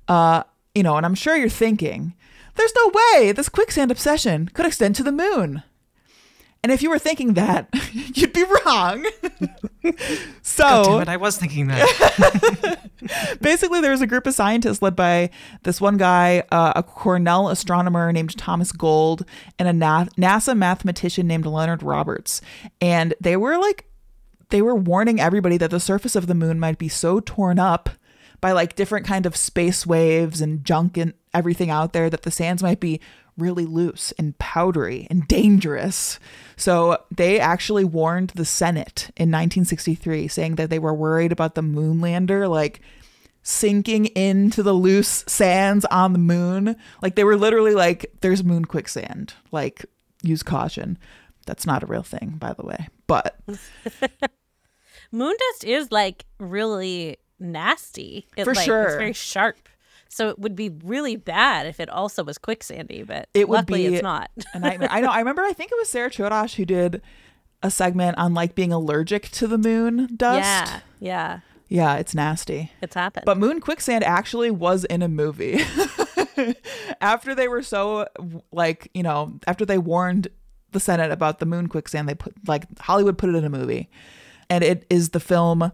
[0.08, 0.44] Uh,
[0.74, 2.14] you know, and I'm sure you're thinking,
[2.56, 5.64] there's no way this quicksand obsession could extend to the moon.
[6.66, 9.06] And if you were thinking that, you'd be wrong.
[10.42, 12.90] so, God damn it, I was thinking that.
[13.40, 15.30] basically, there was a group of scientists led by
[15.62, 19.26] this one guy, uh, a Cornell astronomer named Thomas Gold,
[19.60, 22.42] and a Na- NASA mathematician named Leonard Roberts.
[22.82, 23.86] And they were like,
[24.50, 27.92] they were warning everybody that the surface of the moon might be so torn up
[28.42, 32.32] by like different kind of space waves and junk and everything out there that the
[32.32, 33.00] sands might be
[33.38, 36.20] really loose and powdery and dangerous.
[36.56, 41.62] So they actually warned the Senate in 1963 saying that they were worried about the
[41.62, 42.82] moon lander like
[43.44, 46.76] sinking into the loose sands on the moon.
[47.02, 49.34] Like they were literally like there's moon quicksand.
[49.52, 49.86] Like
[50.24, 50.98] use caution.
[51.46, 52.88] That's not a real thing, by the way.
[53.08, 53.40] But
[55.12, 58.28] moon dust is like really nasty.
[58.38, 58.84] It, For like, sure.
[58.86, 59.58] It's very sharp.
[60.08, 63.86] So it would be really bad if it also was quicksandy, but It would be
[63.88, 64.30] it's not.
[64.54, 64.90] a nightmare.
[64.92, 65.10] I know.
[65.10, 65.42] I remember.
[65.42, 67.02] I think it was Sarah Chodosh who did
[67.64, 70.40] a segment on like being allergic to the moon dust.
[70.40, 72.72] Yeah, yeah, Yeah, it's nasty.
[72.82, 73.26] it's happened.
[73.26, 75.60] But Moon Quicksand actually was in a movie.
[77.02, 78.08] after they were so
[78.52, 80.28] like, you know, after they warned
[80.72, 83.90] the Senate about the Moon Quicksand, they put like Hollywood put it in a movie.
[84.50, 85.72] And it is the film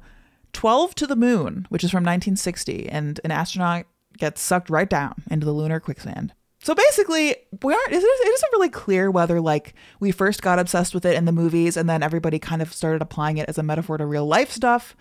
[0.54, 3.86] 12 to the Moon, which is from 1960 and an astronaut
[4.18, 6.34] gets sucked right down into the lunar quicksand.
[6.64, 7.92] So basically, we aren't.
[7.92, 11.76] It isn't really clear whether like we first got obsessed with it in the movies
[11.76, 14.96] and then everybody kind of started applying it as a metaphor to real life stuff,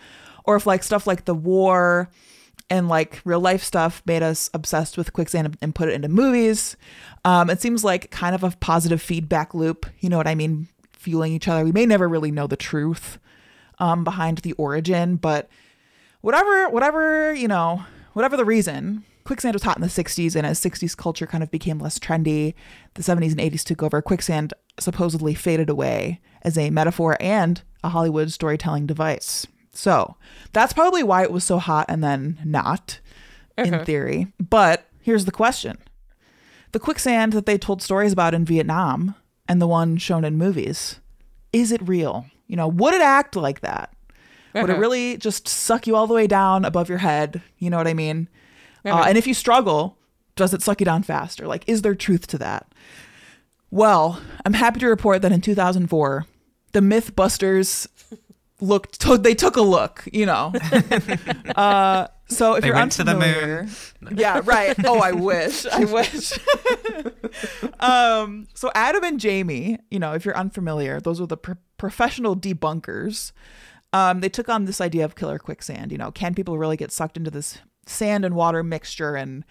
[0.45, 2.09] or if like stuff like the war
[2.71, 6.79] and like real life stuff made us obsessed with quicksand and put it into movies.
[7.27, 9.85] Um, it seems like kind of a positive feedback loop.
[9.99, 10.69] You know what I mean?
[10.93, 11.65] Fueling each other.
[11.65, 13.19] We may never really know the truth
[13.81, 15.49] um, behind the origin, but
[16.21, 20.61] whatever, whatever you know, whatever the reason, quicksand was hot in the 60s and as
[20.61, 22.55] 60s culture kind of became less trendy
[22.95, 27.91] the 70s and 80s took over quicksand supposedly faded away as a metaphor and a
[27.91, 29.47] hollywood storytelling device.
[29.73, 30.17] So
[30.53, 32.99] that's probably why it was so hot and then not
[33.57, 34.27] in theory.
[34.41, 35.79] But here's the question.
[36.73, 39.15] The quicksand that they told stories about in vietnam
[39.49, 40.99] and the one shown in movies
[41.53, 43.95] is it real you know would it act like that
[44.55, 47.77] would it really just suck you all the way down above your head you know
[47.77, 48.29] what i mean
[48.85, 49.99] uh, and if you struggle,
[50.37, 51.47] does it suck you down faster?
[51.47, 52.73] Like, is there truth to that?
[53.71, 56.27] Well, I'm happy to report that in 2004,
[56.73, 57.87] the Mythbusters
[58.61, 59.01] looked.
[59.03, 60.09] To- they took a look.
[60.13, 60.53] You know.
[61.57, 63.67] uh, so if They you're went to the unfamiliar,
[64.15, 64.75] yeah, right.
[64.85, 65.67] Oh, I wish.
[65.67, 66.33] I wish.
[67.81, 72.37] um, so Adam and Jamie, you know, if you're unfamiliar, those were the pro- professional
[72.37, 73.33] debunkers.
[73.93, 75.93] Um, they took on this idea of killer quicksand.
[75.93, 79.45] You know, can people really get sucked into this sand and water mixture and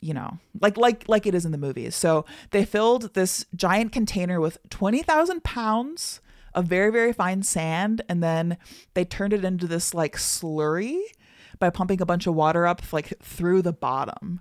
[0.00, 1.94] you know, like like like it is in the movies.
[1.94, 6.20] So they filled this giant container with twenty thousand pounds
[6.54, 8.58] of very very fine sand, and then
[8.94, 10.98] they turned it into this like slurry
[11.62, 14.40] by pumping a bunch of water up like through the bottom.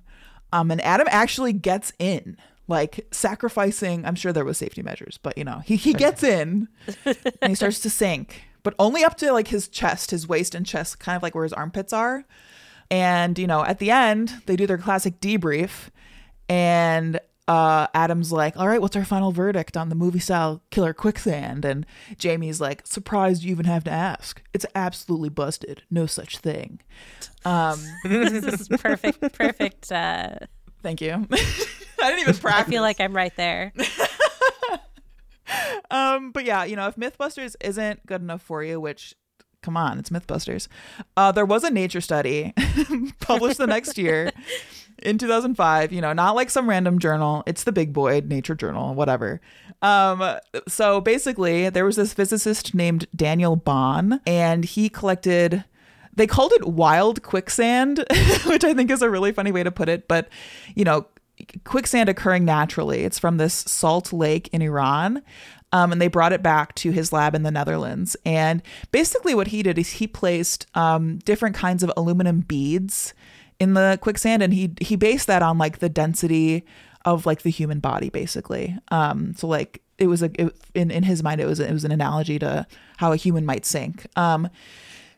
[0.51, 2.35] Um, and Adam actually gets in,
[2.67, 4.05] like sacrificing.
[4.05, 6.67] I'm sure there was safety measures, but you know, he he gets in
[7.05, 10.65] and he starts to sink, but only up to like his chest, his waist and
[10.65, 12.25] chest, kind of like where his armpits are.
[12.89, 15.89] And, you know, at the end, they do their classic debrief.
[16.49, 17.19] And
[17.51, 21.65] uh, Adam's like, all right, what's our final verdict on the movie style killer quicksand?
[21.65, 21.85] And
[22.17, 24.41] Jamie's like, surprised you even have to ask.
[24.53, 25.83] It's absolutely busted.
[25.91, 26.79] No such thing.
[27.43, 29.91] Um, this is perfect, perfect.
[29.91, 30.35] Uh,
[30.81, 31.11] thank you.
[32.01, 32.67] I didn't even practice.
[32.67, 33.73] I feel like I'm right there.
[35.91, 39.13] um, but yeah, you know, if Mythbusters isn't good enough for you, which
[39.61, 40.69] come on, it's Mythbusters.
[41.17, 42.53] Uh, there was a nature study
[43.19, 44.31] published the next year
[45.01, 47.43] in 2005, you know, not like some random journal.
[47.45, 49.41] It's the big boy nature journal, whatever.
[49.81, 50.37] Um,
[50.67, 55.63] so basically there was this physicist named Daniel Bonn and he collected
[56.13, 57.99] they called it wild quicksand,
[58.45, 60.27] which I think is a really funny way to put it, but
[60.75, 61.07] you know,
[61.63, 63.03] quicksand occurring naturally.
[63.03, 65.23] It's from this salt lake in Iran.
[65.73, 68.17] Um, and they brought it back to his lab in the Netherlands.
[68.25, 73.13] And basically, what he did is he placed um, different kinds of aluminum beads
[73.61, 76.65] in the quicksand, and he he based that on like the density
[77.05, 78.75] of like the human body, basically.
[78.89, 81.85] Um, so like it was a it, in in his mind it was it was
[81.85, 82.65] an analogy to
[82.97, 84.07] how a human might sink.
[84.15, 84.49] Um,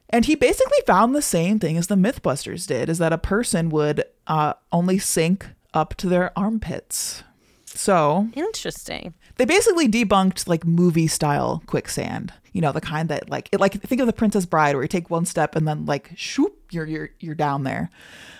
[0.09, 3.69] and he basically found the same thing as the MythBusters did: is that a person
[3.69, 7.23] would uh, only sink up to their armpits.
[7.65, 9.13] So Interesting.
[9.37, 12.33] They basically debunked like movie style quicksand.
[12.51, 14.87] You know, the kind that like it, like think of the Princess Bride where you
[14.87, 17.89] take one step and then like shoop, you're you're you're down there.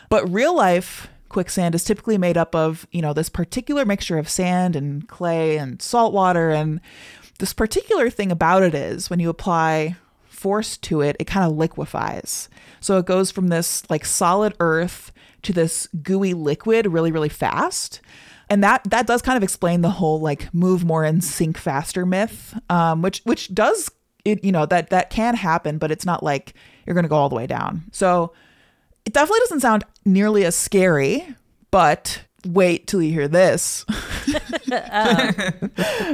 [0.09, 4.29] But real life quicksand is typically made up of, you know, this particular mixture of
[4.29, 6.79] sand and clay and salt water and
[7.39, 9.95] this particular thing about it is when you apply
[10.27, 12.49] force to it, it kind of liquefies.
[12.79, 17.99] So it goes from this like solid earth to this gooey liquid really really fast
[18.49, 22.05] and that that does kind of explain the whole like move more and sink faster
[22.05, 23.89] myth um, which which does
[24.25, 26.53] it you know that that can happen but it's not like
[26.85, 27.83] you're going to go all the way down.
[27.91, 28.33] So
[29.05, 31.27] it definitely doesn't sound nearly as scary
[31.71, 33.85] but wait till you hear this.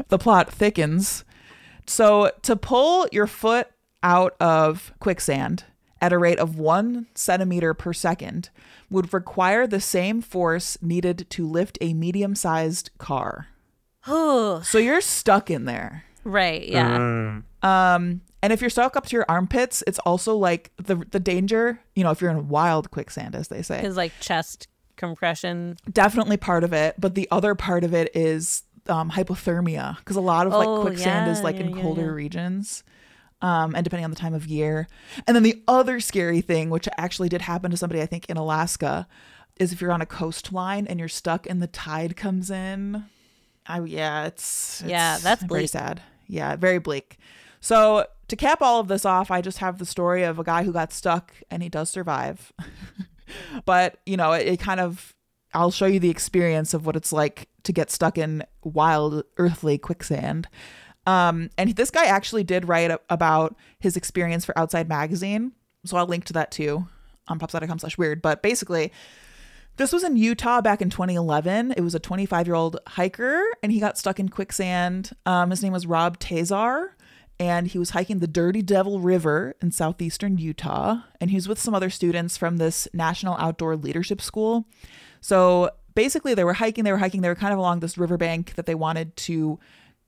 [0.10, 1.24] The plot thickens.
[1.88, 3.68] So to pull your foot
[4.04, 5.64] out of quicksand
[6.02, 8.50] at a rate of one centimeter per second
[8.90, 13.48] would require the same force needed to lift a medium sized car.
[14.08, 16.06] Oh, So you're stuck in there.
[16.24, 16.68] right.
[16.68, 16.98] Yeah.
[16.98, 17.44] Mm.
[17.64, 21.82] Um, and if you're stuck up to your armpits, it's also like the the danger,
[21.96, 25.76] you know, if you're in wild quicksand, as they say, His like chest compression.
[25.92, 26.96] definitely part of it.
[26.98, 30.82] But the other part of it is um, hypothermia, because a lot of like Oh,
[30.82, 32.08] quicksand is like yeah, in yeah, colder yeah.
[32.08, 32.84] regions.
[33.42, 34.88] Um, and depending on the time of year.
[35.26, 38.36] And then the other scary thing, which actually did happen to somebody, I think, in
[38.36, 39.08] Alaska,
[39.56, 43.06] is if you're on a coastline and you're stuck and the tide comes in.
[43.66, 46.02] I, yeah, it's, Yeah, it's that's very sad.
[46.28, 47.18] Yeah, very bleak.
[47.62, 50.64] So to cap all of this off, I just have the story of a guy
[50.64, 52.54] who got stuck and he does survive.
[53.66, 55.14] but you know, it, it kind of
[55.54, 59.78] I'll show you the experience of what it's like to get stuck in wild earthly
[59.78, 60.48] quicksand.
[61.10, 65.54] Um, and this guy actually did write a- about his experience for Outside Magazine,
[65.86, 66.88] so I'll link to that too
[67.28, 68.22] on popsci.com slash weird.
[68.22, 68.92] But basically,
[69.78, 71.74] this was in Utah back in 2011.
[71.78, 75.12] It was a 25 year old hiker, and he got stuck in quicksand.
[75.26, 76.90] Um, his name was Rob Tazar,
[77.40, 80.98] and he was hiking the Dirty Devil River in southeastern Utah.
[81.22, 84.68] And he was with some other students from this National Outdoor Leadership School.
[85.22, 88.56] So basically, they were hiking, they were hiking, they were kind of along this riverbank
[88.56, 89.60] that they wanted to.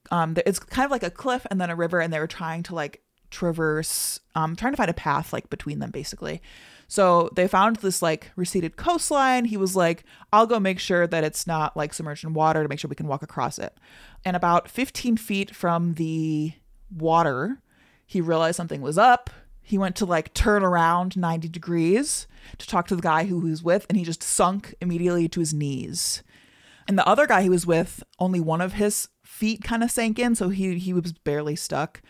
[0.10, 2.64] Um, it's kind of like a cliff and then a river, and they were trying
[2.64, 6.42] to like traverse, um, trying to find a path like between them, basically.
[6.88, 9.46] So they found this like receded coastline.
[9.46, 12.68] He was like, I'll go make sure that it's not like submerged in water to
[12.68, 13.78] make sure we can walk across it.
[14.26, 16.52] And about 15 feet from the
[16.94, 17.62] water,
[18.06, 19.30] he realized something was up.
[19.62, 22.28] He went to like turn around 90 degrees
[22.58, 25.40] to talk to the guy who he was with, and he just sunk immediately to
[25.40, 26.24] his knees.
[26.90, 29.08] And the other guy he was with, only one of his
[29.42, 32.02] feet kind of sank in, so he he was barely stuck.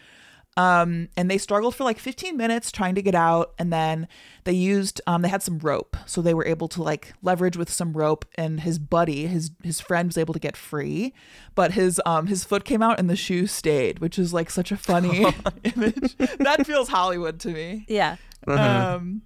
[0.58, 4.10] Um, and they struggled for like 15 minutes trying to get out, and then
[4.44, 7.70] they used um, they had some rope, so they were able to like leverage with
[7.72, 8.26] some rope.
[8.36, 11.14] And his buddy, his his friend, was able to get free,
[11.56, 14.74] but his um his foot came out and the shoe stayed, which is like such
[14.74, 15.26] a funny
[15.64, 16.18] image.
[16.40, 17.86] That feels Hollywood to me.
[17.88, 18.18] Yeah.
[18.46, 19.22] Um,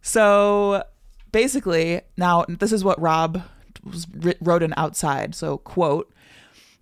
[0.00, 0.82] so
[1.30, 3.42] basically, now this is what Rob
[3.84, 4.06] was
[4.40, 5.34] wrote in outside.
[5.34, 6.10] So quote.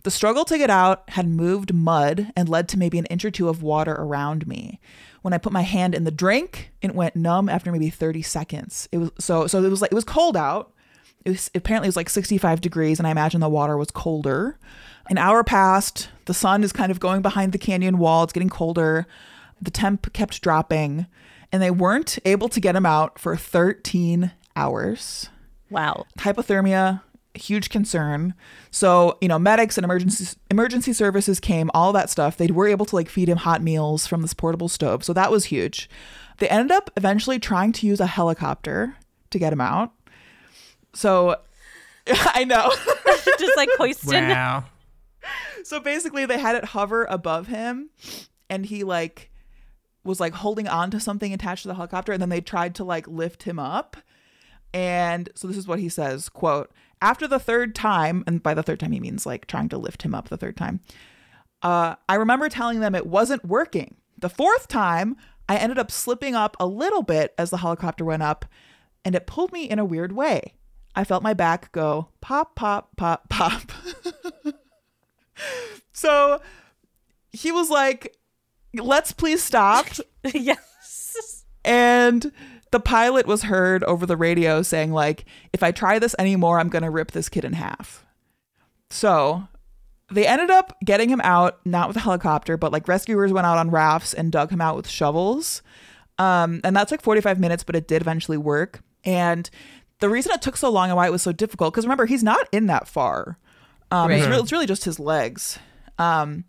[0.05, 3.31] The struggle to get out had moved mud and led to maybe an inch or
[3.31, 4.81] two of water around me.
[5.23, 8.89] When I put my hand in the drink, it went numb after maybe 30 seconds.
[8.93, 10.73] It was so so it was like it was cold out.
[11.25, 14.57] It was apparently it was like 65 degrees and I imagine the water was colder.
[15.11, 16.11] An hour passed.
[16.27, 18.23] The sun is kind of going behind the canyon wall.
[18.25, 19.07] It's getting colder.
[19.61, 21.07] The temp kept dropping
[21.51, 25.29] and they weren't able to get him out for 13 hours
[25.71, 26.07] Wow.
[26.19, 27.03] hypothermia
[27.39, 28.35] huge concern.
[28.71, 32.37] So you know medics and emergency emergency services came all that stuff.
[32.37, 35.05] They were able to like feed him hot meals from this portable stove.
[35.05, 35.89] So that was huge.
[36.39, 38.97] They ended up eventually trying to use a helicopter
[39.31, 39.93] to get him out.
[40.95, 41.37] So
[42.09, 42.71] i know.
[43.39, 44.29] Just like hoisted.
[44.29, 44.65] Wow.
[45.65, 47.91] so basically they had it hover above him
[48.49, 49.31] and he like
[50.05, 52.85] was like holding on to something attached to the helicopter and then they tried to
[52.85, 53.97] like lift him up.
[54.75, 56.71] And so this is what he says quote
[57.01, 60.03] after the third time and by the third time he means like trying to lift
[60.03, 60.81] him up the third time
[61.63, 63.97] uh, i remember telling them it wasn't working.
[64.19, 65.17] The fourth time
[65.49, 68.45] i ended up slipping up a little bit as the helicopter went up
[69.05, 70.55] and it pulled me in a weird way.
[70.95, 73.63] I felt my back go pop pop pop pop.
[75.93, 76.41] So
[77.33, 78.17] he was like
[78.75, 79.87] let's please stop.
[80.35, 81.45] Yes.
[81.65, 82.33] and
[82.71, 86.69] the pilot was heard over the radio saying like if i try this anymore i'm
[86.69, 88.05] going to rip this kid in half
[88.91, 89.47] so
[90.11, 93.59] they ended up getting him out, not with a helicopter, but like rescuers went out
[93.59, 95.61] on rafts and dug him out with shovels.
[96.19, 98.81] Um, and that took 45 minutes, but it did eventually work.
[99.05, 99.51] And
[100.01, 102.23] the reason it took so long and why it was so difficult, because remember, he's
[102.25, 103.37] not in that far.
[103.91, 104.31] Um, it's, Right.
[104.31, 105.59] really, it's really just his legs.
[105.99, 106.45] Um,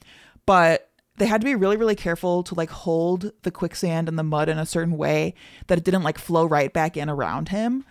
[0.45, 0.88] but
[1.19, 4.49] they had to be really, really careful to like hold the quicksand and the mud
[4.49, 5.35] in a certain way
[5.67, 7.85] that it didn't like flow right back in around him.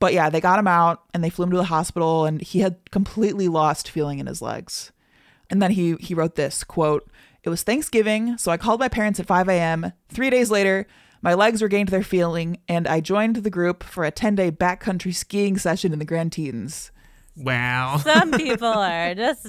[0.00, 2.60] But yeah, they got him out and they flew him to the hospital, and he
[2.60, 4.90] had completely lost feeling in his legs.
[5.48, 7.08] And then he he wrote this quote:
[7.44, 9.92] "It was Thanksgiving, so I called my parents at 5 a.m.
[10.08, 10.86] Three days later,
[11.20, 15.56] my legs regained their feeling, and I joined the group for a 10-day backcountry skiing
[15.58, 16.90] session in the Grand Tetons."
[17.36, 17.98] Wow.
[17.98, 19.46] Some people are just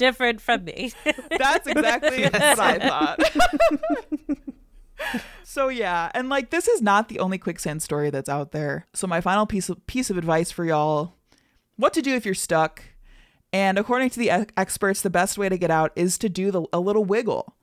[0.00, 0.92] different from me.
[1.38, 3.20] That's exactly what I thought.
[5.44, 8.86] so yeah, and like this is not the only quicksand story that's out there.
[8.94, 11.14] So my final piece of piece of advice for y'all:
[11.76, 12.82] what to do if you're stuck.
[13.52, 16.52] And according to the e- experts, the best way to get out is to do
[16.52, 17.56] the, a little wiggle,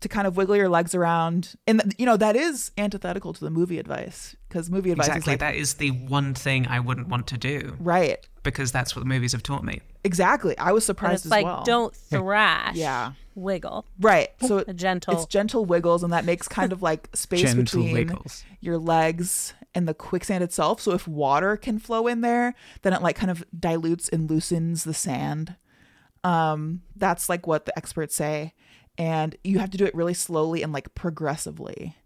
[0.00, 1.54] to kind of wiggle your legs around.
[1.66, 5.20] And th- you know that is antithetical to the movie advice because movie advice Exactly.
[5.22, 8.24] is like that is the one thing I wouldn't want to do right.
[8.42, 9.80] Because that's what the movies have taught me.
[10.04, 10.56] Exactly.
[10.58, 11.62] I was And surprised it's as like well.
[11.64, 12.74] don't thrash.
[12.76, 13.12] Yeah.
[13.34, 13.86] Wiggle.
[14.00, 14.30] Right.
[14.46, 15.14] So A gentle.
[15.14, 18.44] It's gentle wiggles, and that makes kind of like space Gentle between wiggles.
[18.60, 20.80] your legs and the quicksand itself.
[20.82, 24.84] So if water can flow in there, then it like kind of dilutes and loosens
[24.84, 25.56] the sand.
[26.24, 28.54] Um, that's like what the experts say,
[28.98, 31.96] and you have to do it really slowly and like progressively,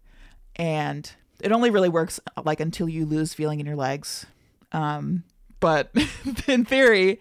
[0.55, 4.25] and it only really works like until you lose feeling in your legs.
[4.71, 5.23] Um,
[5.59, 5.91] but
[6.47, 7.19] in theory,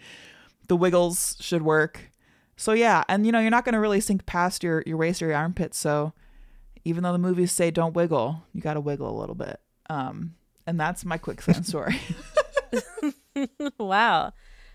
[0.68, 2.11] the wiggles should work.
[2.57, 5.22] So yeah, and you know, you're not going to really sink past your your waist
[5.22, 6.12] or your armpits, so
[6.84, 9.61] even though the movies say don't wiggle, you got to wiggle a little bit.
[9.91, 10.34] Um
[10.66, 11.97] and that's my quicksand story.
[13.78, 14.32] wow.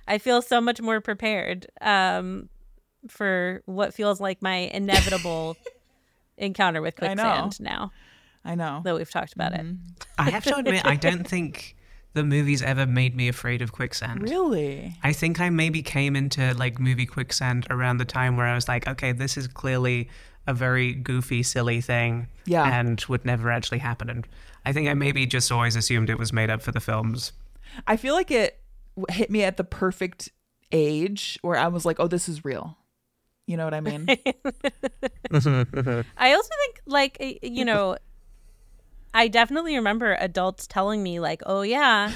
[0.07, 2.49] I feel so much more prepared um,
[3.07, 5.57] for what feels like my inevitable
[6.37, 7.23] encounter with I know.
[7.23, 7.91] quicksand now
[8.43, 8.81] I know.
[8.83, 9.69] that we've talked about Mm-hmm.
[9.97, 10.05] it.
[10.17, 11.75] I have to admit, I don't think
[12.13, 14.21] the movies ever made me afraid of quicksand.
[14.23, 14.95] Really?
[15.03, 18.67] I think I maybe came into like movie quicksand around the time where I was
[18.67, 20.09] like, okay, this is clearly
[20.47, 22.63] a very goofy, silly thing, Yeah.
[22.79, 24.09] and would never actually happen.
[24.09, 24.27] And
[24.65, 27.31] I think I maybe just always assumed it was made up for the films.
[27.87, 28.59] I feel like it
[29.09, 30.29] hit me at the perfect
[30.71, 32.77] age where I was like, "Oh, this is real."
[33.47, 34.05] You know what I mean?
[35.31, 37.97] I also think, like, you know,
[39.13, 42.11] I definitely remember adults telling me, like, oh, yeah.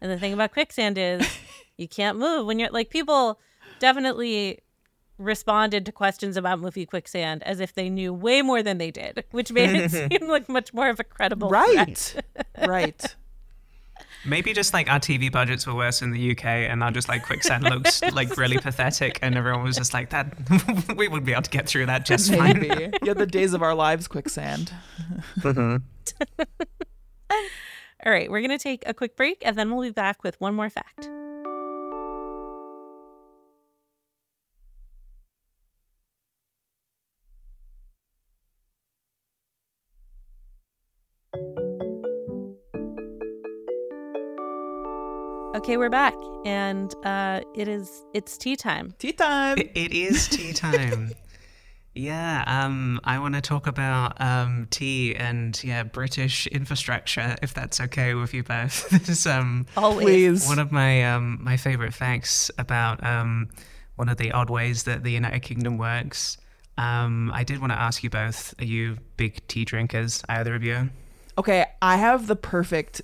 [0.00, 1.26] And the thing about quicksand is
[1.76, 3.38] you can't move when you're like, people
[3.78, 4.60] definitely
[5.18, 9.24] responded to questions about movie quicksand as if they knew way more than they did,
[9.30, 9.90] which made it
[10.20, 12.14] seem like much more of a credible threat.
[12.56, 12.68] right.
[12.68, 13.16] right.
[14.24, 17.24] Maybe just like our TV budgets were worse in the UK, and our just like
[17.24, 20.34] quicksand looks like really pathetic, and everyone was just like that.
[20.96, 22.92] we would be able to get through that just fine.
[23.02, 24.72] Yeah, the days of our lives quicksand.
[25.38, 25.76] Mm-hmm.
[28.04, 30.40] All right, we're going to take a quick break and then we'll be back with
[30.40, 31.08] one more fact.
[45.56, 46.14] Okay, we're back
[46.46, 48.94] and uh it is it's tea time.
[48.98, 49.58] Tea time.
[49.58, 51.10] It, it is tea time.
[51.94, 57.80] yeah, um, I want to talk about um, tea and yeah, British infrastructure, if that's
[57.80, 58.88] okay with you both.
[58.90, 60.46] this is um, Always.
[60.46, 63.48] One of my um, my favorite facts about um,
[63.96, 66.36] one of the odd ways that the United Kingdom works.
[66.78, 70.62] Um, I did want to ask you both: Are you big tea drinkers, either of
[70.62, 70.90] you?
[71.38, 73.02] Okay, I have the perfect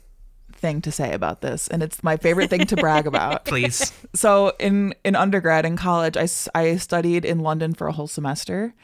[0.56, 3.44] thing to say about this, and it's my favorite thing to brag about.
[3.44, 3.92] Please.
[4.14, 8.74] So in in undergrad in college, i, I studied in London for a whole semester,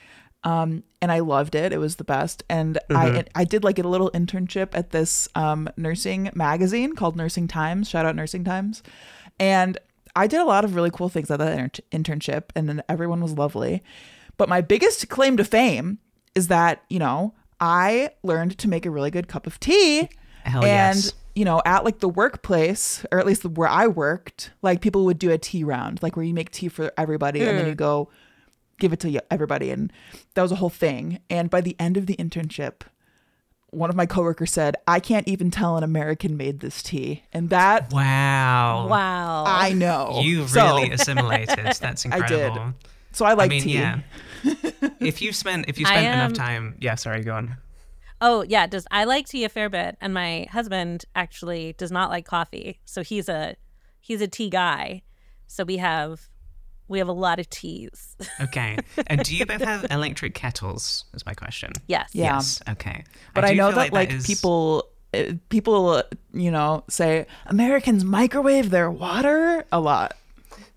[0.45, 1.73] um, and I loved it.
[1.73, 2.43] It was the best.
[2.49, 7.49] And I I did like a little internship at this um, nursing magazine called Nursing
[7.49, 7.89] Times.
[7.89, 8.83] Shout out Nursing Times,
[9.39, 9.79] and
[10.15, 13.21] I did a lot of really cool things at that inter- internship, and then everyone
[13.21, 13.83] was lovely.
[14.37, 15.99] But my biggest claim to fame
[16.35, 20.09] is that you know I learned to make a really good cup of tea.
[20.45, 21.13] Hell and yes.
[21.35, 25.19] You know, at like the workplace, or at least where I worked, like people would
[25.19, 27.77] do a tea round, like where you make tea for everybody and then you mm.
[27.77, 28.11] go
[28.79, 29.71] give it to everybody.
[29.71, 29.93] And
[30.35, 31.21] that was a whole thing.
[31.31, 32.83] And by the end of the internship,
[33.71, 37.23] one of my coworkers said, I can't even tell an American made this tea.
[37.33, 38.89] And that Wow.
[38.89, 39.45] Wow.
[39.47, 40.21] I know.
[40.23, 41.59] You So- really assimilated.
[41.81, 42.61] That's incredible.
[42.61, 42.75] I did.
[43.13, 43.75] So I like I mean, tea.
[43.75, 44.01] yeah.
[45.01, 46.95] if you spend if you I spend am- enough time, yeah.
[46.97, 47.57] Sorry, go on.
[48.25, 52.09] Oh yeah, does I like tea a fair bit, and my husband actually does not
[52.09, 53.57] like coffee, so he's a
[54.01, 55.03] he's a tea guy.
[55.49, 56.29] So we have
[56.89, 58.17] We have a lot of teas.
[58.41, 58.77] Okay.
[59.07, 61.05] And do you both have electric kettles?
[61.15, 61.73] Is my question.
[61.89, 62.11] yes.
[62.13, 62.35] Yeah.
[62.37, 62.63] Yes.
[62.69, 63.05] Okay.
[63.35, 66.03] But I, do know feel that like, is- people uh, people uh,
[66.33, 70.15] you know say Americans microwave their water a lot.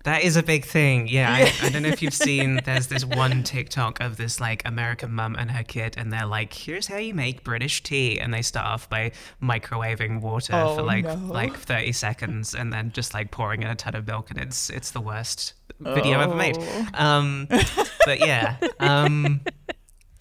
[0.06, 1.08] That is a big thing.
[1.08, 1.28] Yeah.
[1.30, 5.12] I, I don't know if you've seen, there's this one TikTok of this like American
[5.12, 8.20] mum and her kid, and they're like, here's how you make British tea.
[8.20, 9.10] And they start off by
[9.42, 11.16] microwaving water Oh, for like no.
[11.16, 14.30] like 30 seconds and then just like pouring in a ton of milk.
[14.30, 16.56] And it's it's the worst video ever made.
[16.58, 16.86] Oh.
[16.94, 17.48] Um,
[18.06, 18.56] but yeah.
[18.78, 19.40] Um,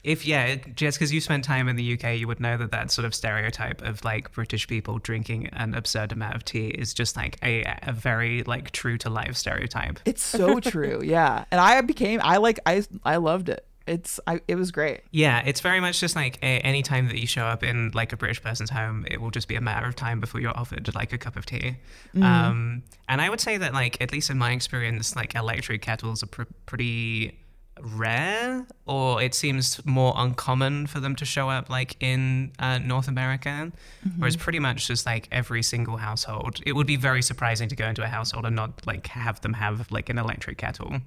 [0.06, 2.92] if yeah, just because you spent time in the UK, you would know that that
[2.92, 7.18] sort of stereotype of like British people drinking an absurd amount of tea is just
[7.18, 10.00] like a, a very like true to life stereotype.
[10.06, 11.02] It's so true.
[11.04, 11.46] Yeah.
[11.50, 13.66] And I became I like I I loved it.
[13.88, 15.02] It's I it was great.
[15.10, 18.14] Yeah, it's very much just like a, any time that you show up in like
[18.14, 20.94] a British person's home, it will just be a matter of time before you're offered
[20.94, 21.78] like a cup of tea.
[22.22, 26.22] Um, and I would say that like at least in my experience, like electric kettles
[26.22, 27.40] are pr- pretty
[27.82, 33.08] rare, or it seems more uncommon for them to show up like in uh, North
[33.08, 33.72] America.
[34.18, 37.88] Whereas pretty much just like every single household, it would be very surprising to go
[37.88, 41.02] into a household and not like have them have like an electric kettle.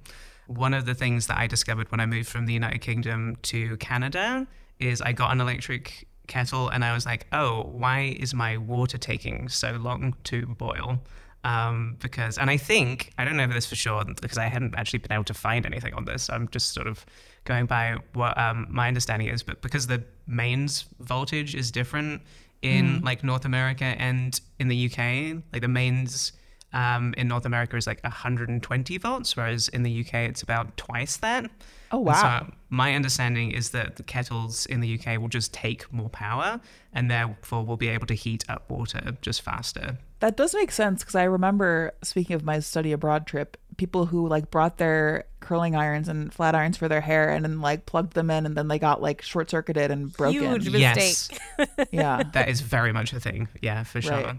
[0.47, 3.77] One of the things that I discovered when I moved from the United Kingdom to
[3.79, 4.47] Canada
[4.79, 8.99] is I got an electric kettle and I was like, oh, why is my water
[8.99, 11.01] taking so long to boil?
[11.49, 14.99] Um, because, and I think, I don't know this for sure because I hadn't actually
[14.99, 16.29] been able to find anything on this.
[16.29, 17.07] I'm just sort of
[17.45, 22.21] going by what um, my understanding is, but because the mains voltage is different
[22.61, 26.33] in like North America and in the UK, like the mains
[26.75, 31.17] um, in North America is like 120 volts, whereas in the UK it's about twice
[31.19, 31.51] that.
[31.91, 32.47] Oh, And wow.
[32.47, 36.61] so my understanding is that the kettles in the UK will just take more power
[36.93, 39.97] and therefore will be able to heat up water just faster.
[40.21, 44.27] That does make sense because I remember speaking of my study abroad trip, people who
[44.27, 48.15] like brought their curling irons and flat irons for their hair and then like plugged
[48.15, 50.41] them in and then they got like short circuited and broken.
[50.61, 51.31] Huge Yes.
[51.31, 51.89] mistake.
[51.93, 52.23] Yeah.
[52.33, 53.47] that is very much a thing.
[53.63, 54.13] Yeah, for sure.
[54.13, 54.37] Right.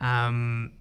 [0.00, 0.72] Um,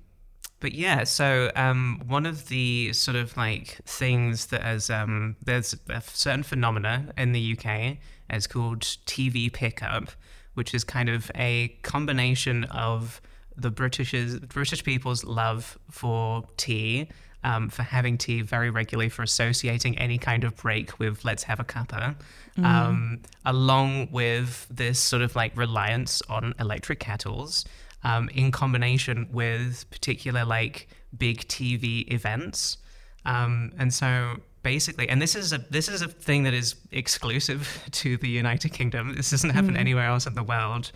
[0.60, 5.76] but yeah, so um, one of the sort of like things that has um, there's
[5.90, 7.98] a certain phenomena in the UK
[8.36, 10.10] is called TV pickup,
[10.56, 13.22] which is kind of a combination of
[13.56, 17.10] the British's British people's love for tea.
[17.46, 21.60] Um, for having tea very regularly, for associating any kind of break with let's have
[21.60, 22.16] a cuppa,
[22.64, 27.66] um, along with this sort of like reliance on electric kettles,
[28.06, 30.88] um, in combination with particular like
[31.18, 32.78] big TV events.
[33.26, 37.84] Um, and so basically, and this is a this is a thing that is exclusive
[37.92, 39.16] to the United Kingdom.
[39.16, 40.92] This doesn't happen anywhere else in the world.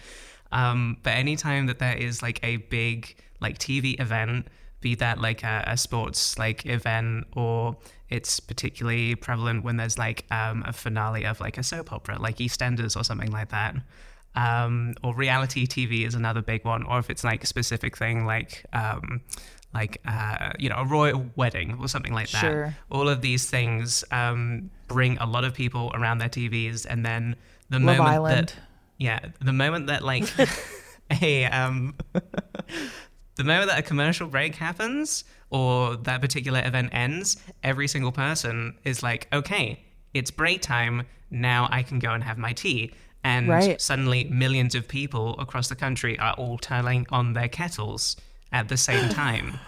[0.51, 4.47] Um, but anytime that there is like a big like TV event,
[4.81, 7.77] be that like a, a sports like event or
[8.09, 12.37] it's particularly prevalent when there's like um, a finale of like a soap opera like
[12.37, 13.75] EastEnders or something like that.
[14.35, 18.25] Um, or reality TV is another big one, or if it's like a specific thing
[18.25, 19.21] like um,
[19.73, 22.41] like uh, you know a royal wedding or something like that.
[22.41, 22.75] Sure.
[22.91, 27.35] All of these things um, bring a lot of people around their TVs, and then
[27.69, 28.47] the Love moment Island.
[28.49, 28.55] that
[28.97, 30.25] yeah, the moment that like
[31.21, 31.95] a um
[33.35, 38.75] the moment that a commercial break happens or that particular event ends, every single person
[38.83, 39.79] is like, okay,
[40.13, 41.05] it's break time.
[41.29, 42.91] Now I can go and have my tea.
[43.23, 43.79] And Right.
[43.81, 48.15] suddenly, millions of people across the country are all turning on their kettles
[48.51, 49.59] at the same time.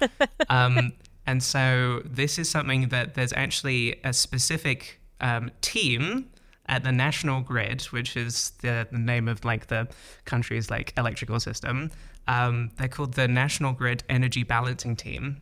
[0.49, 0.93] um,
[1.25, 6.29] and so, this is something that there's actually a specific um, team
[6.69, 9.87] at the National Grid, which is the, the name of like the
[10.23, 11.91] country's like electrical system.
[12.27, 15.41] Um, they're called the National Grid Energy Balancing Team.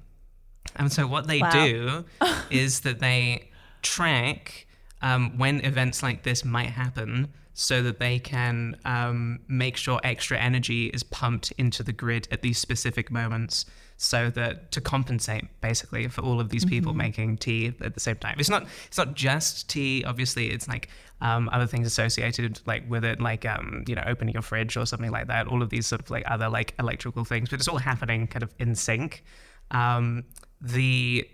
[0.78, 1.52] And so what they Wow.
[1.52, 2.06] do
[2.50, 3.52] is that they
[3.82, 4.66] track
[5.02, 10.38] um, when events like this might happen so that they can um, make sure extra
[10.38, 13.66] energy is pumped into the grid at these specific moments
[13.98, 18.16] so that to compensate basically for all of these people making tea at the same
[18.18, 18.36] time.
[18.38, 20.52] It's not it's not just tea obviously.
[20.52, 20.90] It's like
[21.20, 24.86] um, other things associated like with it like um, you know opening your fridge or
[24.86, 25.48] something like that.
[25.48, 28.44] All of these sort of like other like electrical things but it's all happening kind
[28.44, 29.24] of in sync.
[29.72, 30.26] Um,
[30.62, 31.28] the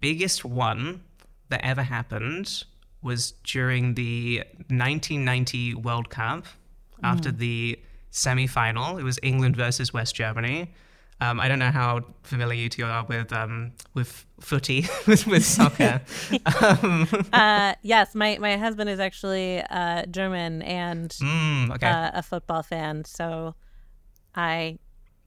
[0.00, 1.04] biggest one
[1.48, 2.64] that ever happened
[3.02, 6.44] was during the 1990 World Cup
[7.02, 7.78] after the
[8.10, 8.98] semi final.
[8.98, 10.72] It was England versus West Germany.
[11.22, 15.44] Um, I don't know how familiar you two are with um, with footy, with, with
[15.44, 16.00] soccer.
[16.62, 21.86] um, Uh, yes, my, my husband is actually uh, German and mm, okay.
[21.86, 23.54] uh, a football fan, so
[24.34, 24.78] I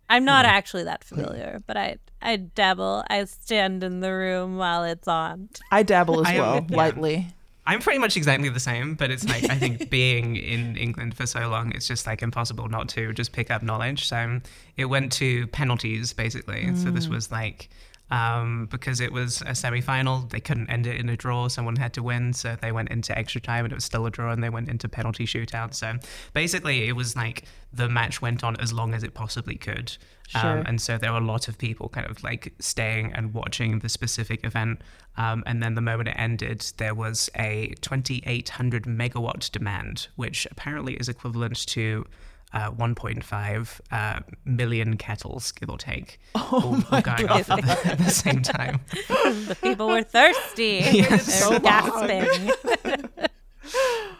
[0.09, 3.03] I'm not actually that familiar, but I I dabble.
[3.07, 5.49] I stand in the room while it's on.
[5.71, 6.76] I dabble as I, well, yeah.
[6.76, 7.28] lightly.
[7.66, 11.26] I'm pretty much exactly the same, but it's like I think being in England for
[11.26, 14.07] so long, it's just like impossible not to just pick up knowledge.
[14.07, 14.41] So
[14.76, 16.76] it went to penalties basically.
[16.76, 17.11] So this mm.
[17.11, 17.70] was like
[18.14, 21.47] um, because it was a semi-final, they couldn't end it in a draw.
[21.47, 24.11] Someone had to win, so they went into extra time, and it was still a
[24.11, 25.74] draw, and they went into penalty shootout.
[25.74, 25.95] So
[26.32, 29.97] basically, it was like the match went on as long as it possibly could.
[30.28, 30.59] Sure.
[30.59, 33.80] Um, and so there were a lot of people kind of like staying and watching
[33.80, 34.82] the specific event.
[35.18, 40.93] Um, and then the moment it ended, there was a 2,800 megawatt demand, which apparently
[40.93, 42.05] is equivalent to
[42.54, 47.97] uh, 1.5 uh, million kettles, give or take, all, all going off at the, at
[48.06, 48.80] the same time.
[49.47, 50.82] The people were thirsty.
[50.91, 51.26] Yes.
[51.49, 52.51] They're So gasping.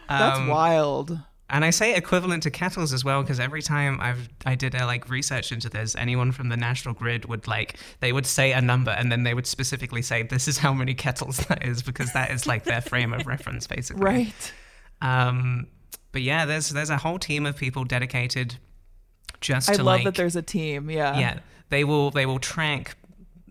[0.08, 1.18] That's Um, wild.
[1.50, 4.86] And I say equivalent to kettles as well because every time I've I did a
[4.86, 8.60] like research into this, anyone from the National Grid would like they would say a
[8.60, 12.12] number and then they would specifically say this is how many kettles that is because
[12.14, 14.02] that is like their frame of reference basically.
[14.02, 14.52] Right.
[15.02, 15.66] Um,
[16.14, 18.56] but yeah, there's there's a whole team of people dedicated
[19.42, 19.74] just to like.
[19.74, 20.88] I to love like that there's a team.
[20.88, 21.18] Yeah.
[21.18, 21.40] yeah
[21.74, 22.96] they will they will track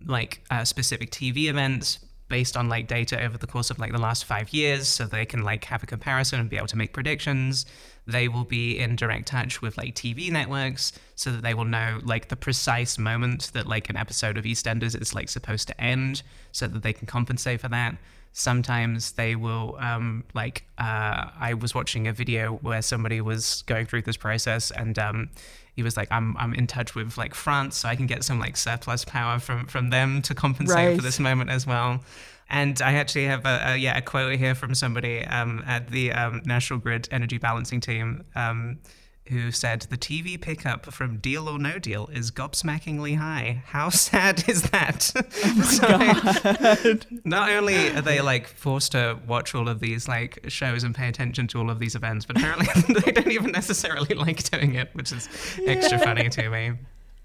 [0.06, 1.98] like uh, specific tv events
[2.28, 5.26] based on like data over the course of like the last five years so they
[5.26, 7.66] can like have a comparison and be able to make predictions
[8.06, 12.00] they will be in direct touch with like tv networks so that they will know
[12.02, 16.22] like the precise moment that like an episode of eastenders is like supposed to end
[16.52, 17.96] so that they can compensate for that
[18.36, 23.86] sometimes they will um like uh i was watching a video where somebody was going
[23.86, 25.30] through this process and um
[25.76, 28.40] he was like i'm i'm in touch with like france so i can get some
[28.40, 30.96] like surplus power from from them to compensate Right.
[30.96, 32.02] for this moment as well
[32.50, 36.12] and I actually have a, a yeah a quote here from somebody um, at the
[36.12, 38.80] um, National Grid Energy Balancing Team um,
[39.28, 43.62] who said the TV pickup from Deal or No Deal is gobsmackingly high.
[43.66, 45.12] How sad is that?
[45.46, 50.84] Oh so, not only are they like forced to watch all of these like shows
[50.84, 54.42] and pay attention to all of these events, but apparently they don't even necessarily like
[54.50, 55.28] doing it, which is
[55.66, 56.72] extra funny to me.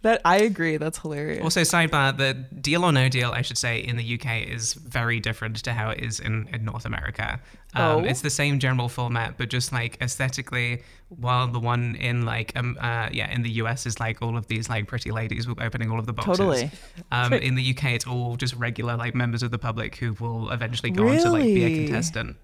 [0.02, 0.78] That I agree.
[0.78, 1.44] That's hilarious.
[1.44, 5.20] Also, sidebar: the deal or no deal, I should say, in the UK is very
[5.20, 7.42] different to how it is in, in North America.
[7.74, 8.00] Um, Oh.
[8.06, 12.78] It's the same general format, but just like aesthetically, while the one in like um
[12.80, 16.00] uh yeah in the US is like all of these like pretty ladies opening all
[16.00, 16.38] of the boxes.
[16.38, 16.72] Totally.
[17.12, 20.50] Um, in the UK, it's all just regular like members of the public who will
[20.52, 22.38] eventually go on to like be a contestant.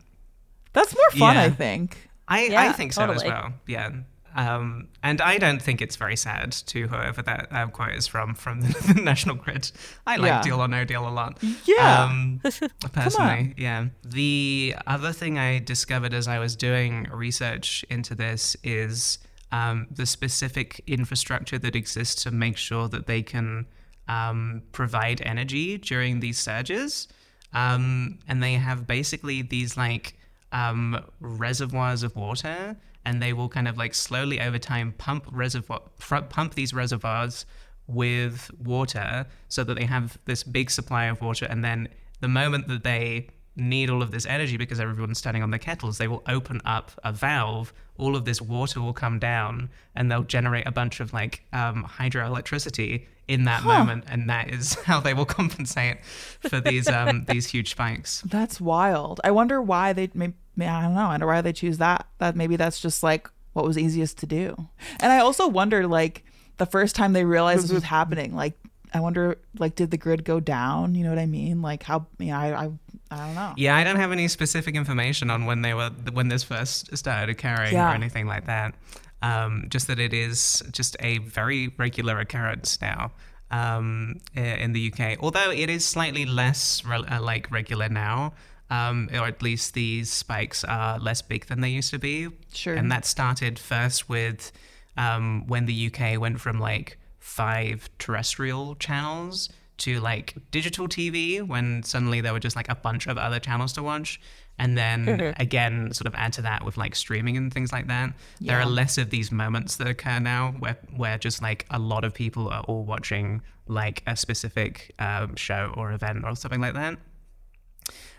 [0.74, 1.44] That's more fun, Yeah.
[1.44, 2.10] I think.
[2.28, 3.54] I, I think so as well.
[3.66, 3.92] Yeah.
[4.36, 8.36] Um, and I don't think it's very sad to whoever that um, quote is from
[8.36, 9.72] from the, National Grid.
[10.06, 10.42] I like Yeah.
[10.42, 11.42] Deal or No Deal a lot.
[11.64, 12.04] Yeah.
[12.04, 12.42] Um,
[12.92, 13.88] personally, yeah.
[14.04, 19.20] The other thing I discovered as I was doing research into this is
[19.54, 23.66] um, the specific infrastructure that exists to make sure that they can
[24.10, 27.08] um, provide energy during these surges.
[27.54, 30.18] Um, and they have basically these like
[30.52, 32.76] um, reservoirs of water,
[33.06, 35.82] and they will kind of like slowly over time pump reservoir
[36.30, 37.46] pump these reservoirs
[37.88, 41.88] with water so that they have this big supply of water, and then
[42.22, 45.98] the moment that they need all of this energy because everyone's standing on their kettles,
[45.98, 47.74] they will open up a valve.
[47.98, 51.86] All of this water will come down, and they'll generate a bunch of like um,
[51.86, 57.48] hydroelectricity in that moment, and that is how they will compensate for these um, these
[57.48, 58.22] huge spikes.
[58.22, 59.22] That's wild.
[59.24, 61.02] I wonder why they may, may I don't know.
[61.02, 62.08] I wonder why they choose that.
[62.20, 64.68] That maybe that's just like what was easiest to do.
[65.00, 66.24] And I also wonder like
[66.58, 68.58] the first time they realized this was happening, like
[68.96, 70.96] I wonder like did the grid go down?
[70.96, 71.62] You know what I mean?
[71.62, 72.70] Like how you know, I I
[73.12, 73.54] I don't know.
[73.58, 77.30] Yeah, I don't have any specific information on when they were when this first started
[77.30, 77.92] occurring Yeah.
[77.92, 78.74] or anything like that.
[79.22, 83.12] Um, just that it is just a very regular occurrence now
[83.52, 85.18] um, in the UK.
[85.20, 88.34] Although it is slightly less re- uh, like regular now,
[88.70, 92.30] um, or at least these spikes are less big than they used to be.
[92.54, 92.76] Sure.
[92.76, 94.52] And that started first with
[94.96, 101.82] um, when the UK went from like five terrestrial channels to like digital TV when
[101.82, 104.22] suddenly there were just like a bunch of other channels to watch.
[104.60, 108.14] And then again, sort of add to that with like streaming and things like that.
[108.40, 112.04] There are less of these moments that occur now where, where just like a lot
[112.04, 116.76] of people are all watching like a specific um, show or event or something like
[116.76, 116.98] that.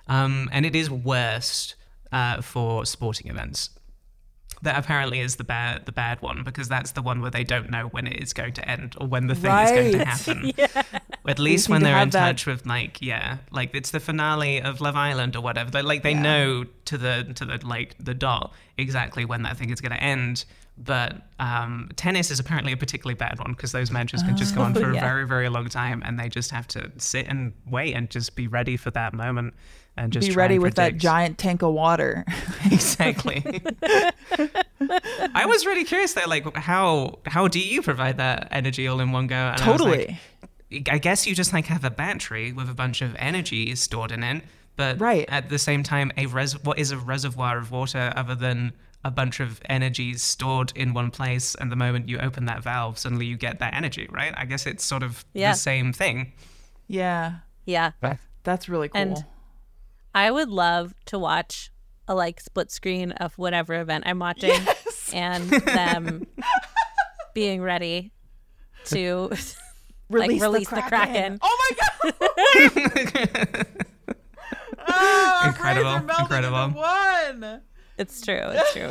[0.09, 1.76] Um, and it is worst
[2.11, 3.70] uh, for sporting events.
[4.62, 7.70] That apparently is the bad the bad one because that's the one where they don't
[7.70, 10.07] know when it is going to end or when the thing is going to Right.
[10.74, 11.04] happen.
[11.28, 14.80] at least when they're in that- touch with like yeah like it's the finale of
[14.80, 16.22] love island or whatever they like they Yeah.
[16.22, 20.02] know to the to the like the dot exactly when that thing is going to
[20.02, 20.44] end
[20.78, 24.61] but um, tennis is apparently a particularly bad one because those matches can just go
[24.62, 24.98] on for yeah.
[24.98, 28.36] a very very long time and they just have to sit and wait and just
[28.36, 29.54] be ready for that moment
[29.97, 32.24] and just Be ready and with that giant tank of water.
[32.70, 33.42] exactly
[35.34, 39.12] i was really curious though like how how do you provide that energy all in
[39.12, 40.20] one go and I like, totally.
[40.90, 44.24] I guess you just like have a battery with a bunch of energy stored in
[44.24, 44.42] it,
[44.74, 45.24] but Right.
[45.28, 48.72] at the same time, a res- what is a reservoir of water other than
[49.05, 51.55] a bunch of energy stored in one place?
[51.55, 54.34] And the moment you open that valve, suddenly you get that energy, right?
[54.36, 55.53] I guess it's sort of Yeah.
[55.53, 56.32] the same thing.
[56.88, 57.36] yeah.
[57.64, 57.92] Yeah.
[58.42, 59.01] That's really cool.
[59.01, 59.24] And-
[60.16, 61.70] I would love to watch
[62.08, 64.58] a like split screen of whatever event I'm watching
[65.12, 66.26] and them
[67.34, 68.12] being ready
[68.86, 69.30] to
[70.08, 71.38] release, release the, the kraken.
[71.38, 71.40] Kraken.
[71.42, 73.66] Oh my god!
[74.88, 76.64] oh, Incredible, Fraser melded incredible.
[76.64, 77.60] into one.
[77.98, 78.40] It's true.
[78.40, 78.88] It's true.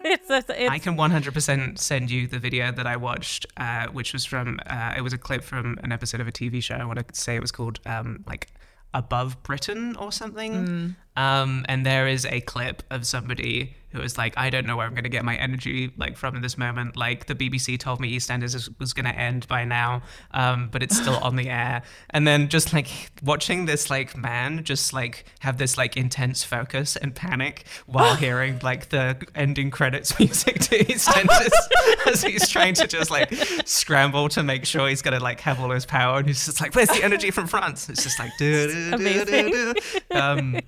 [0.00, 4.12] It's, it's, it's, I can 100% send you the video that I watched, uh, which
[4.12, 6.76] was from, uh, it was a clip from an episode of a TV show.
[6.76, 8.48] I want to say it was called um, like
[8.94, 10.52] Above Britain or something.
[10.52, 10.96] Mm.
[11.18, 14.84] Um, and there is a clip of somebody who was like, I don't know where
[14.86, 16.94] I'm going to get my energy like from in this moment.
[16.94, 20.02] Like the BBC told me EastEnders is- was going to end by now,
[20.32, 21.80] um, but it's still on the air.
[22.10, 22.88] And then just like
[23.22, 28.58] watching this like man just like have this like intense focus and panic while hearing
[28.62, 31.48] like the ending credits music to EastEnders
[32.12, 33.32] as he's trying to just like
[33.64, 36.18] scramble to make sure he's going to like have all his power.
[36.18, 37.88] And he's just like, where's the energy from France?
[37.88, 39.74] It's just like, "Du- du- du- du- du."
[40.18, 40.58] um,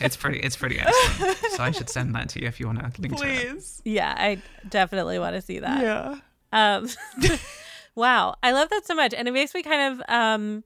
[0.00, 1.34] it's pretty, it's pretty awesome.
[1.50, 3.50] So I should send that to you if you want to link to it.
[3.50, 3.82] Please.
[3.84, 5.82] yeah, I definitely want to see that.
[5.82, 6.16] Yeah.
[6.52, 6.88] Um,
[7.94, 10.64] wow, I love that so much, and it makes me kind of um,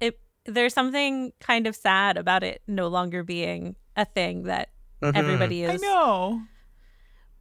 [0.00, 0.18] it.
[0.44, 4.70] There's something kind of sad about it no longer being a thing that
[5.02, 5.70] everybody is.
[5.70, 6.42] I is know.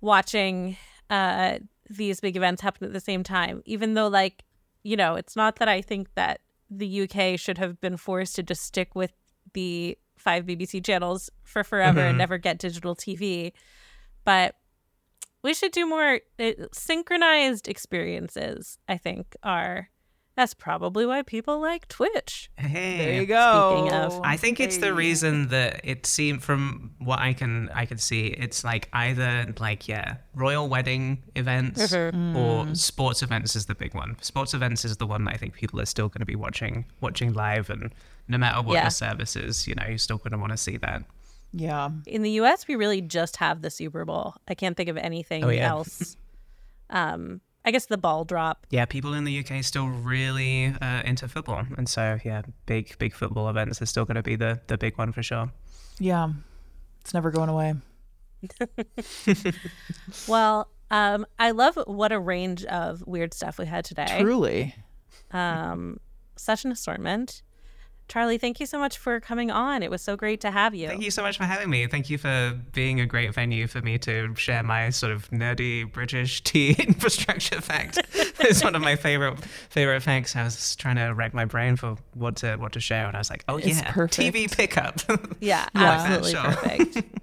[0.01, 0.78] watching
[1.09, 1.59] uh,
[1.89, 3.61] these big events happen at the same time.
[3.66, 4.43] Even though, like,
[4.84, 8.43] you know, it's not that I think that the UK should have been forced to
[8.43, 9.13] just stick with
[9.53, 13.54] the five BBC channels for forever and never get digital TV,
[14.26, 14.56] but
[15.44, 18.78] we should do more uh, synchronized experiences.
[18.90, 19.90] I think are
[20.36, 22.50] that's probably why people like Twitch.
[22.58, 22.98] Hey.
[22.98, 23.78] There you go.
[23.84, 27.86] Speaking of- I think it's the reason that it seemed from what I can I
[27.86, 33.76] can see, it's like either like yeah, royal wedding events or sports events is the
[33.76, 34.18] big one.
[34.22, 36.86] Sports events is the one that I think people are still going to be watching
[37.02, 37.94] watching live, and
[38.28, 38.86] no matter what Yeah.
[38.86, 41.04] the service is, you know, you're still going to want to see that.
[41.54, 41.90] Yeah.
[42.06, 44.36] in the US we really just have the Super Bowl.
[44.46, 45.70] I can't think of anything Oh, yeah.
[45.70, 46.18] else.
[46.90, 48.68] um I guess the ball drop.
[48.70, 53.13] Yeah, people in the UK still really uh, into football, and so yeah, big big
[53.13, 55.51] football events are still going to be the the big one for sure.
[55.99, 56.30] Yeah.
[57.01, 57.76] It's never going away.
[60.28, 64.18] Well, um I love what a range of weird stuff we had today.
[64.20, 64.76] Truly.
[65.32, 65.99] Um
[66.36, 67.41] such an assortment.
[68.08, 69.82] Charlie, thank you so much for coming on.
[69.82, 70.88] It was so great to have you.
[70.88, 71.88] Thank you so much for having me.
[71.88, 75.91] Thank you for being a great venue for me to share my sort of nerdy
[75.91, 77.97] British tea infrastructure fact.
[78.14, 80.36] it's one of my favorite favorite facts.
[80.36, 83.20] I was trying to rack my brain for what to what to share, and I
[83.20, 84.36] was like, oh It's yeah, perfect.
[84.36, 85.01] TV pickup.
[85.39, 86.43] Yeah, I like that, absolutely sure.
[86.43, 87.20] perfect.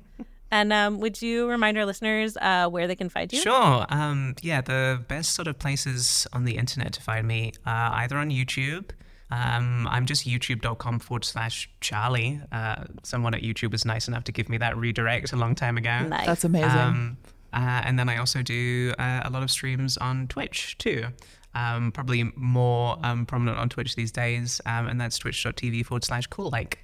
[0.51, 3.41] and um, would you remind our listeners uh, where they can find you?
[3.41, 3.87] Sure.
[3.89, 8.16] Um, yeah, the best sort of places on the internet to find me are either
[8.18, 8.91] on YouTube.
[9.33, 12.39] Um, I'm just youtube.com forward slash Charlie.
[12.53, 15.78] Uh, someone at YouTube was nice enough to give me that redirect a long time
[15.78, 16.03] ago.
[16.07, 16.26] Nice.
[16.26, 16.70] That's amazing.
[16.70, 17.16] Um,
[17.55, 21.07] uh, and then I also do uh, a lot of streams on Twitch too.
[21.55, 26.28] Um, probably more um, prominent on Twitch these days, um, and that's twitch.tv forward slash
[26.28, 26.74] coollike.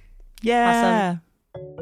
[0.41, 1.17] yeah.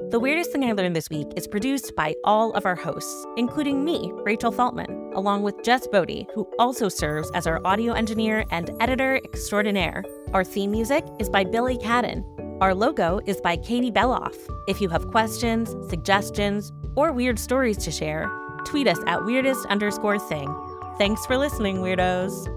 [0.09, 3.83] The Weirdest Thing I Learned This Week is produced by all of our hosts, including
[3.83, 8.71] me, Rachel Feltman, along with Jess Boddy, who also serves as our audio engineer and
[8.79, 10.03] editor extraordinaire.
[10.33, 12.23] Our theme music is by Billy Cadden.
[12.61, 14.35] Our logo is by Katie Beloff.
[14.67, 18.31] If you have questions, suggestions, or weird stories to share,
[18.65, 20.47] tweet us at weirdest underscore thing.
[20.97, 22.56] Thanks for listening, weirdos.